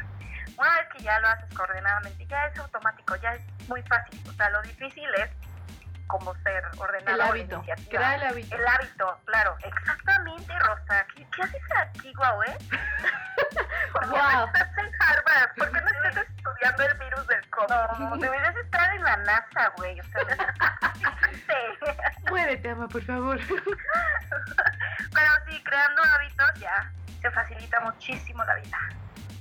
Una 0.57 0.75
vez 0.77 0.87
que 0.93 1.03
ya 1.03 1.19
lo 1.19 1.27
haces 1.27 1.53
coordinadamente, 1.55 2.25
ya 2.25 2.45
es 2.45 2.59
automático, 2.59 3.15
ya 3.17 3.33
es 3.33 3.69
muy 3.69 3.81
fácil. 3.83 4.21
O 4.29 4.33
sea, 4.33 4.49
lo 4.49 4.61
difícil 4.61 5.09
es 5.15 5.29
como 6.11 6.33
ser 6.43 6.63
ordenado. 6.77 7.15
El 7.15 7.21
hábito. 7.21 7.63
Crea 7.89 8.15
el 8.15 8.23
hábito. 8.23 8.55
El 8.55 8.67
hábito, 8.67 9.19
claro, 9.25 9.55
exactamente, 9.63 10.59
Rosa. 10.59 11.05
¿Qué, 11.15 11.25
qué 11.35 11.41
haces 11.43 11.61
aquí, 11.77 12.13
guau, 12.13 12.43
eh? 12.43 12.57
¿Por 13.93 14.01
qué 14.03 14.07
Wow. 14.09 14.19
no 14.19 14.45
estás 14.45 14.77
en 14.77 14.91
Harvard? 14.99 15.55
¿Por 15.57 15.71
qué 15.71 15.81
no 15.81 15.87
estás 16.09 16.27
estudiando 16.27 16.83
el 16.83 16.93
virus 16.97 17.27
del 17.27 17.49
COVID? 17.49 17.99
No, 17.99 18.17
deberías 18.17 18.55
estar 18.57 18.93
en 18.93 19.03
la 19.03 19.17
NASA, 19.17 19.69
güey. 19.77 19.99
O 19.99 20.03
sea, 20.03 20.21
sí. 21.33 22.67
Ama, 22.71 22.87
por 22.87 23.03
favor. 23.03 23.39
Pero 23.47 25.31
sí, 25.47 25.63
creando 25.63 26.01
hábitos 26.03 26.53
ya 26.59 26.91
se 27.21 27.31
facilita 27.31 27.79
muchísimo 27.81 28.43
la 28.45 28.55
vida. 28.55 28.77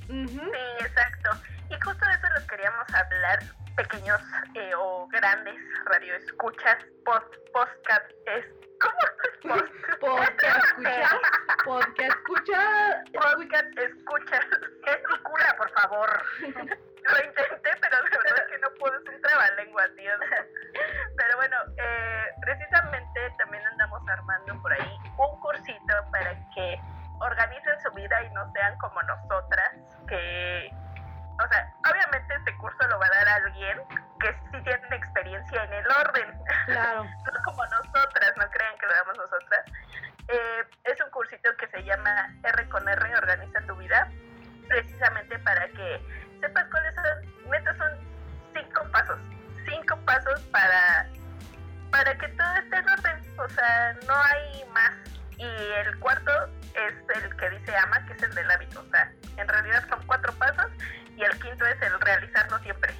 Sí, 0.07 0.77
exacto. 0.81 1.31
Y 1.69 1.81
justo 1.81 2.05
de 2.07 2.13
eso 2.15 2.27
les 2.37 2.45
queríamos 2.49 2.87
hablar, 2.95 3.39
pequeños 3.83 4.21
eh, 4.55 4.75
o 4.77 5.09
grandes 5.09 5.57
radioescuchas, 5.87 6.85
post, 7.05 7.35
podcast, 7.53 8.05
es, 8.27 8.45
¿cómo 8.79 8.95
es? 9.01 9.21
Podcast, 10.01 10.65
escucha. 10.65 11.19
Podcast, 11.65 11.99
escucha. 11.99 13.03
Podcast, 13.13 13.79
escuchas. 13.79 14.47
Gesticula, 14.85 15.57
por 15.57 15.71
favor. 15.71 16.23
Lo 16.43 17.25
intenté, 17.25 17.71
pero 17.81 17.97
de 18.03 18.19
verdad 18.19 18.47
que 18.51 18.59
no 18.59 18.69
puedo, 18.79 18.95
es 18.99 19.09
un 19.09 19.23
trabalenguas, 19.23 19.95
Dios. 19.97 20.21
Pero 21.17 21.37
bueno, 21.37 21.57
eh, 21.79 22.25
precisamente 22.43 23.35
también 23.39 23.65
andamos 23.67 24.03
armando 24.09 24.61
por 24.61 24.73
ahí 24.73 24.99
un 25.17 25.41
cursito 25.41 25.95
para 26.13 26.35
que 26.55 26.79
organicen 27.21 27.81
su 27.83 27.91
vida 27.93 28.23
y 28.25 28.31
no 28.31 28.51
sean 28.53 28.77
como 28.79 29.03
nosotras, 29.03 29.71
que, 30.07 30.71
o 31.45 31.49
sea, 31.49 31.73
obviamente 31.91 32.35
este 32.35 32.57
curso 32.59 32.87
lo 32.89 32.99
va 32.99 33.07
a 33.07 33.11
dar 33.11 33.29
alguien 33.29 33.79
que 34.21 34.33
sí 34.33 34.63
tiene 34.63 34.97
experiencia 34.97 35.65
en 35.65 35.73
el 35.73 35.87
orden, 35.91 36.39
Claro. 36.67 37.05
no 37.33 37.43
como 37.45 37.65
nosotras, 37.67 38.33
no 38.37 38.51
crean 38.51 38.79
que 38.79 38.87
lo 38.87 38.93
damos 38.93 39.17
nosotras. 39.17 39.65
Eh, 40.29 40.65
es 40.85 41.01
un 41.03 41.11
cursito 41.11 41.51
que 41.57 41.67
se 41.69 41.83
llama 41.83 42.29
R 42.45 42.69
con 42.69 42.89
R, 42.89 43.17
Organiza 43.17 43.61
tu 43.67 43.75
vida, 43.77 44.09
precisamente 44.69 45.39
para 45.41 45.67
que 45.69 46.01
sepas 46.41 46.67
cuáles 46.71 46.95
son, 46.95 47.51
neta 47.51 47.75
son 47.77 47.99
cinco 48.55 48.83
pasos, 48.93 49.19
cinco 49.69 49.97
pasos 50.05 50.41
para, 50.53 51.07
para 51.91 52.17
que 52.17 52.29
todo 52.29 52.55
esté 52.55 52.77
en 52.77 52.89
orden, 52.89 53.39
o 53.39 53.49
sea, 53.49 53.93
no 54.07 54.15
hay 54.15 54.65
más. 54.73 54.93
Y 55.39 55.47
el 55.87 55.99
cuarto 56.01 56.31
es 56.75 57.23
el 57.23 57.37
que 57.37 57.51
dice 57.51 57.75
ama, 57.77 58.05
que 58.07 58.13
es 58.13 58.23
el 58.23 58.35
del 58.35 58.51
hábito, 58.51 58.81
o 58.81 58.91
sea, 58.91 59.11
en 59.37 59.49
realidad 59.49 59.89
son 59.89 60.07
cuatro 60.07 60.33
pasos 60.35 60.71
y 61.21 61.25
el 61.25 61.39
quinto 61.39 61.67
es 61.67 61.81
el 61.83 62.01
realizarlo 62.01 62.59
siempre. 62.61 62.95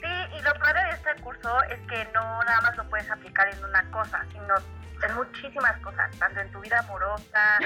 Sí, 0.00 0.36
y 0.36 0.42
lo 0.42 0.52
padre 0.54 0.82
de 0.84 0.90
este 0.90 1.22
curso 1.22 1.62
es 1.64 1.78
que 1.88 2.04
no 2.12 2.42
nada 2.42 2.60
más 2.60 2.76
lo 2.76 2.88
puedes 2.90 3.08
aplicar 3.08 3.48
en 3.48 3.64
una 3.64 3.88
cosa, 3.90 4.24
sino 4.32 4.54
en 5.02 5.14
muchísimas 5.14 5.78
cosas, 5.78 6.10
tanto 6.18 6.40
en 6.40 6.50
tu 6.50 6.60
vida 6.60 6.80
amorosa, 6.80 7.58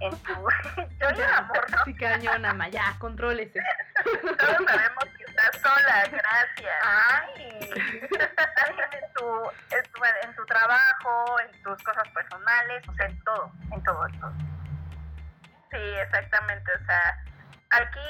en 0.00 0.16
tu... 0.22 0.32
Yo 1.00 1.10
y 1.10 1.20
el 1.20 1.34
amor, 1.34 1.70
¿no? 1.70 1.84
Sí, 1.84 1.94
cañón, 1.94 2.46
ama, 2.46 2.68
ya, 2.68 2.96
contrólese. 2.98 3.60
Todos 4.22 4.56
sabemos 4.66 5.04
que 5.18 5.24
estás 5.24 5.60
sola, 5.60 6.04
gracias. 6.10 6.74
Ay, 6.82 7.70
en 7.70 9.12
tu, 9.12 9.50
en, 9.70 9.92
tu, 9.92 10.04
en 10.22 10.34
tu 10.34 10.46
trabajo, 10.46 11.40
en 11.40 11.62
tus 11.62 11.82
cosas 11.82 12.08
personales, 12.08 12.88
o 12.88 12.94
sea, 12.94 13.06
en 13.06 13.24
todo, 13.24 13.52
en 13.70 13.82
todo, 13.82 14.06
en 14.06 14.20
todo. 14.20 14.32
Sí, 15.70 15.78
exactamente. 16.00 16.72
O 16.80 16.86
sea, 16.86 17.24
aquí 17.76 18.00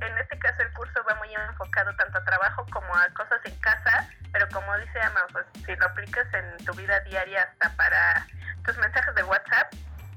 en 0.00 0.18
este 0.18 0.38
caso 0.38 0.62
el 0.62 0.72
curso 0.72 1.02
va 1.08 1.14
muy 1.16 1.32
enfocado 1.34 1.94
tanto 1.96 2.18
a 2.18 2.24
trabajo 2.24 2.66
como 2.70 2.94
a 2.94 3.08
cosas 3.10 3.40
en 3.44 3.58
casa, 3.60 4.08
pero 4.32 4.48
como 4.48 4.76
dice 4.78 5.00
Ama, 5.00 5.26
pues 5.32 5.46
si 5.64 5.74
lo 5.76 5.86
aplicas 5.86 6.26
en 6.34 6.64
tu 6.64 6.72
vida 6.74 7.00
diaria 7.00 7.42
hasta 7.42 7.70
para 7.76 8.26
tus 8.64 8.76
mensajes 8.78 9.14
de 9.14 9.22
WhatsApp, 9.22 9.72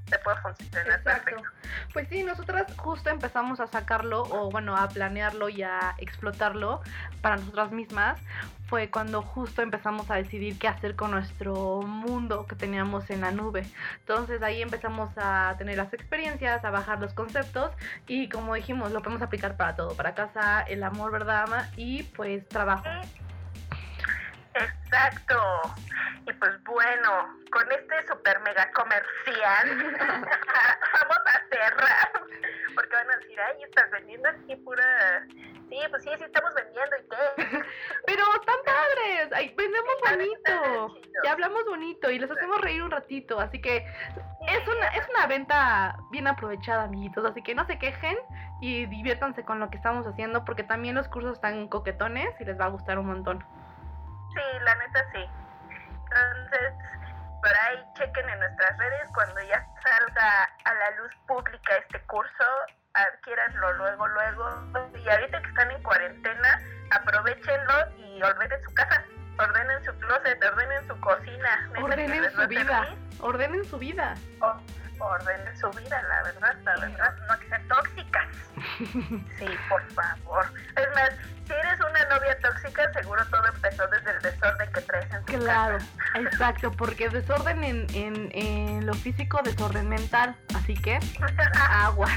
te 0.09 0.17
puede 0.19 0.37
funcionar 0.37 0.87
Exacto. 0.87 1.03
perfecto. 1.03 1.43
Pues 1.93 2.07
sí, 2.09 2.23
nosotras 2.23 2.65
justo 2.77 3.09
empezamos 3.09 3.59
a 3.59 3.67
sacarlo 3.67 4.23
o 4.23 4.49
bueno, 4.49 4.75
a 4.75 4.87
planearlo 4.87 5.49
y 5.49 5.63
a 5.63 5.95
explotarlo 5.97 6.81
para 7.21 7.37
nosotras 7.37 7.71
mismas. 7.71 8.19
Fue 8.67 8.89
cuando 8.89 9.21
justo 9.21 9.61
empezamos 9.61 10.11
a 10.11 10.15
decidir 10.15 10.59
qué 10.59 10.67
hacer 10.67 10.95
con 10.95 11.11
nuestro 11.11 11.81
mundo 11.81 12.45
que 12.47 12.55
teníamos 12.55 13.09
en 13.09 13.21
la 13.21 13.31
nube. 13.31 13.65
Entonces 13.99 14.41
ahí 14.43 14.61
empezamos 14.61 15.09
a 15.15 15.55
tener 15.57 15.77
las 15.77 15.93
experiencias, 15.93 16.65
a 16.65 16.69
bajar 16.69 16.99
los 16.99 17.13
conceptos 17.13 17.71
y 18.07 18.27
como 18.27 18.55
dijimos, 18.55 18.91
lo 18.91 19.01
podemos 19.01 19.21
aplicar 19.21 19.55
para 19.55 19.75
todo, 19.75 19.95
para 19.95 20.15
casa, 20.15 20.61
el 20.63 20.83
amor, 20.83 21.11
¿verdad, 21.11 21.43
ama? 21.47 21.69
Y 21.77 22.03
pues 22.03 22.47
trabajo. 22.47 22.83
Exacto. 24.59 25.41
Y 26.25 26.33
pues 26.33 26.63
bueno, 26.63 27.39
con 27.51 27.71
este 27.71 28.07
super 28.07 28.39
mega 28.41 28.69
comercial 28.71 29.67
vamos 29.99 31.21
a 31.25 31.41
cerrar. 31.49 32.11
Porque 32.75 32.95
van 32.95 33.09
a 33.09 33.17
decir, 33.17 33.39
ay, 33.39 33.63
estás 33.63 33.89
vendiendo 33.91 34.29
aquí 34.29 34.55
pura... 34.57 35.25
Sí, 35.69 35.79
pues 35.89 36.03
sí, 36.03 36.09
sí 36.17 36.23
estamos 36.23 36.53
vendiendo 36.53 36.95
y 36.95 37.09
qué. 37.09 37.59
Pero 38.05 38.23
están 38.39 38.55
padres, 38.65 39.29
ay, 39.33 39.53
vendemos 39.57 39.93
bonito, 40.09 40.99
y 41.23 41.27
hablamos 41.27 41.65
bonito 41.65 42.09
y 42.09 42.19
les 42.19 42.31
hacemos 42.31 42.61
reír 42.61 42.81
un 42.83 42.91
ratito, 42.91 43.39
así 43.39 43.59
que 43.59 43.85
es 44.47 44.67
una, 44.67 44.87
es 44.89 45.09
una 45.09 45.27
venta 45.27 45.97
bien 46.09 46.27
aprovechada, 46.27 46.83
amiguitos, 46.83 47.25
así 47.25 47.41
que 47.41 47.53
no 47.53 47.65
se 47.65 47.77
quejen 47.79 48.17
y 48.61 48.85
diviértanse 48.85 49.43
con 49.43 49.59
lo 49.59 49.69
que 49.69 49.75
estamos 49.75 50.07
haciendo 50.07 50.45
porque 50.45 50.63
también 50.63 50.95
los 50.95 51.09
cursos 51.09 51.33
están 51.33 51.67
coquetones 51.67 52.29
y 52.39 52.45
les 52.45 52.57
va 52.59 52.65
a 52.65 52.69
gustar 52.69 52.97
un 52.97 53.07
montón. 53.07 53.43
Sí, 54.33 54.59
la 54.63 54.75
neta 54.75 55.05
sí. 55.13 55.25
Entonces, 56.11 56.73
por 57.41 57.55
ahí 57.55 57.83
chequen 57.95 58.29
en 58.29 58.39
nuestras 58.39 58.77
redes 58.77 59.09
cuando 59.13 59.41
ya 59.43 59.65
salga 59.83 60.49
a 60.65 60.73
la 60.73 60.91
luz 61.01 61.11
pública 61.27 61.75
este 61.77 61.99
curso, 62.07 62.43
adquiéranlo 62.93 63.73
luego, 63.73 64.07
luego. 64.07 64.63
Y 65.03 65.09
ahorita 65.09 65.41
que 65.41 65.47
están 65.47 65.71
en 65.71 65.83
cuarentena, 65.83 66.61
aprovechenlo 66.91 67.97
y 67.97 68.23
ordenen 68.23 68.61
su 68.63 68.73
casa, 68.73 69.03
ordenen 69.39 69.83
su 69.83 69.93
closet, 69.99 70.43
ordenen 70.43 70.87
su 70.87 70.99
cocina. 70.99 71.69
Ordenen 71.81 72.31
su 72.31 72.47
vida, 72.47 72.87
ordenen 73.19 73.65
su 73.65 73.77
vida. 73.77 74.15
Ordenen 74.99 75.57
su 75.57 75.69
vida, 75.71 76.01
la 76.01 76.23
verdad, 76.23 76.55
la 76.63 76.75
verdad. 76.77 77.15
No 77.27 77.39
que 77.39 77.49
ser 77.49 77.67
tóxicas. 77.67 78.27
Sí, 79.37 79.47
por 79.69 79.83
favor. 79.91 80.45
Es 80.75 80.95
más, 80.95 81.11
Claro, 85.47 85.77
exacto, 86.15 86.71
porque 86.71 87.09
desorden 87.09 87.63
en, 87.63 87.87
en, 87.93 88.29
en 88.33 88.85
lo 88.85 88.93
físico, 88.93 89.39
desorden 89.43 89.87
mental, 89.87 90.35
así 90.55 90.73
que 90.73 90.99
agua. 91.69 92.09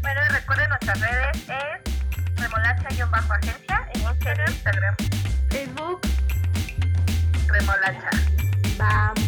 Bueno, 0.00 0.20
y 0.28 0.32
recuerden 0.32 0.68
nuestras 0.70 1.00
redes 1.00 1.48
es 1.48 2.40
remolacha-agencia 2.42 3.88
en 3.94 4.00
Instagram. 4.02 4.48
Instagram, 4.50 4.94
Facebook, 5.48 6.00
remolacha. 7.46 8.10
vamos, 8.76 9.20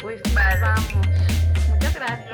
pues 0.00 0.22
Vale. 0.34 0.60
vamos. 0.60 1.08
Muchas 1.68 1.94
gracias. 1.94 2.30